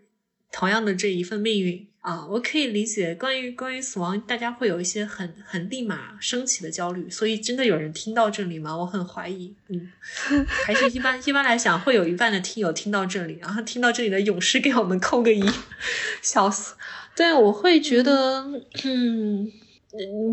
[0.52, 2.28] 同样的这一份命运啊。
[2.28, 8.78] 我可以理解，关于关于死亡，大家会有一些很很立马升起的焦虑，所以真的有人听到这里吗？
[8.78, 9.92] 我很怀疑，嗯，
[10.48, 15.44] 还是一般一般来讲，会有一半的听友听到这里，然后听到这里的勇士给我们扣个一，
[16.22, 16.76] 笑死。
[17.16, 18.44] 对，我会觉得，
[18.86, 19.52] 嗯，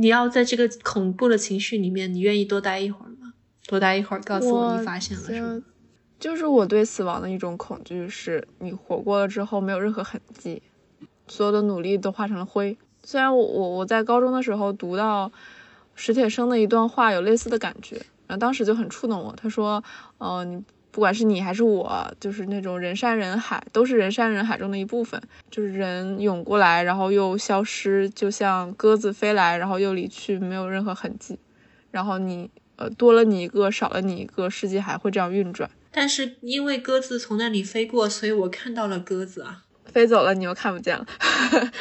[0.00, 3.34] 你要在这个恐怖的情绪里面，你愿意多待一会儿吗？
[3.66, 5.60] 多待一会儿，告诉我你发现了什么？
[6.18, 10.62] 就就是我对死亡的一种恐惧，是你活过了之后没有任何痕迹，
[11.30, 12.76] 所有的努力都化成了灰。
[13.02, 15.30] 虽然我我我在高中的时候读到
[15.94, 19.34] 史铁生的一段话，有类似的感觉，然后当时就很触动我。
[19.36, 19.82] 他说
[20.18, 25.20] ：“呃，你不管是你还是我，就是那种人山人海，都是人山人海中的一部分，
[25.50, 31.38] 就是人涌过来，然后又消失，就像鸽子飞来，然后又离去，没有任何痕迹。
[31.90, 35.70] 然后你呃多了你一个，少了你一个，世界还会这样运转。
[35.90, 39.64] 但是因为鸽子从那里飞过，所以我看到了鸽子啊。
[39.92, 41.06] 飞走了，你又看不见了。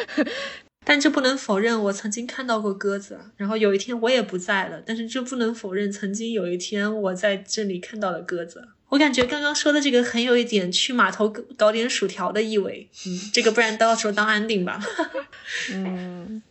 [0.84, 3.32] 但这不能否认我曾经看到过鸽子啊。
[3.38, 8.68] 然后有一天我也不在了，但是这不能否认曾经有一天我在这里看到了鸽子。
[8.90, 12.90] 我感觉刚刚说的这个很有一点去码头搞点薯条的意味。
[13.06, 14.82] 嗯， 这个不然到时候当安定吧。
[15.72, 16.42] 嗯，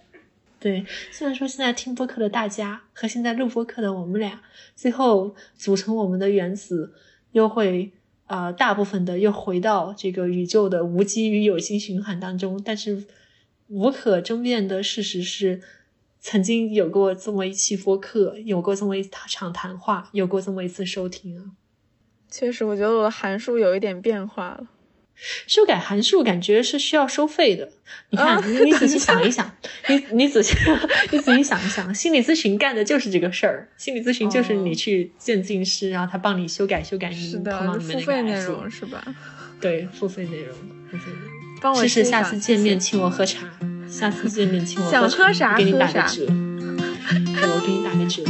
[0.61, 4.41] 对，虽然说现在听播客的大家和现在录播客的我们俩，
[4.77, 6.93] 最后组成我们的原子，
[7.33, 7.91] 又会
[8.29, 13.05] 呃大部分的又回到这个宇宙的无机与有机循环当中，但是
[13.67, 15.61] 无可争辩的事实是，
[16.21, 21.53] 曾经有过这么一期播客，有过这么一场谈话，有过这么一次收听啊。
[22.31, 24.69] 确实，我觉得我的函数有一点变化了。
[25.47, 27.69] 修改函数感觉是需要收费的。
[28.11, 29.51] 你看，啊你你仔细想一想，
[29.89, 30.55] 你你仔细
[31.11, 33.69] 你仔细想一想，心理咨询干的就是这个事儿。
[33.77, 39.05] 心理咨询就是你去见镜师，然后他帮你修改修改你是头脑的，里面那个付费内容是吧？
[39.61, 40.55] 对，付费内容，
[40.91, 41.61] 付费内容。
[41.61, 43.49] 帮我试试下次见面请我喝茶，
[43.91, 46.25] 下次见面请我想喝喝啥给你打个折。
[46.27, 48.23] 对， 我给你打个折。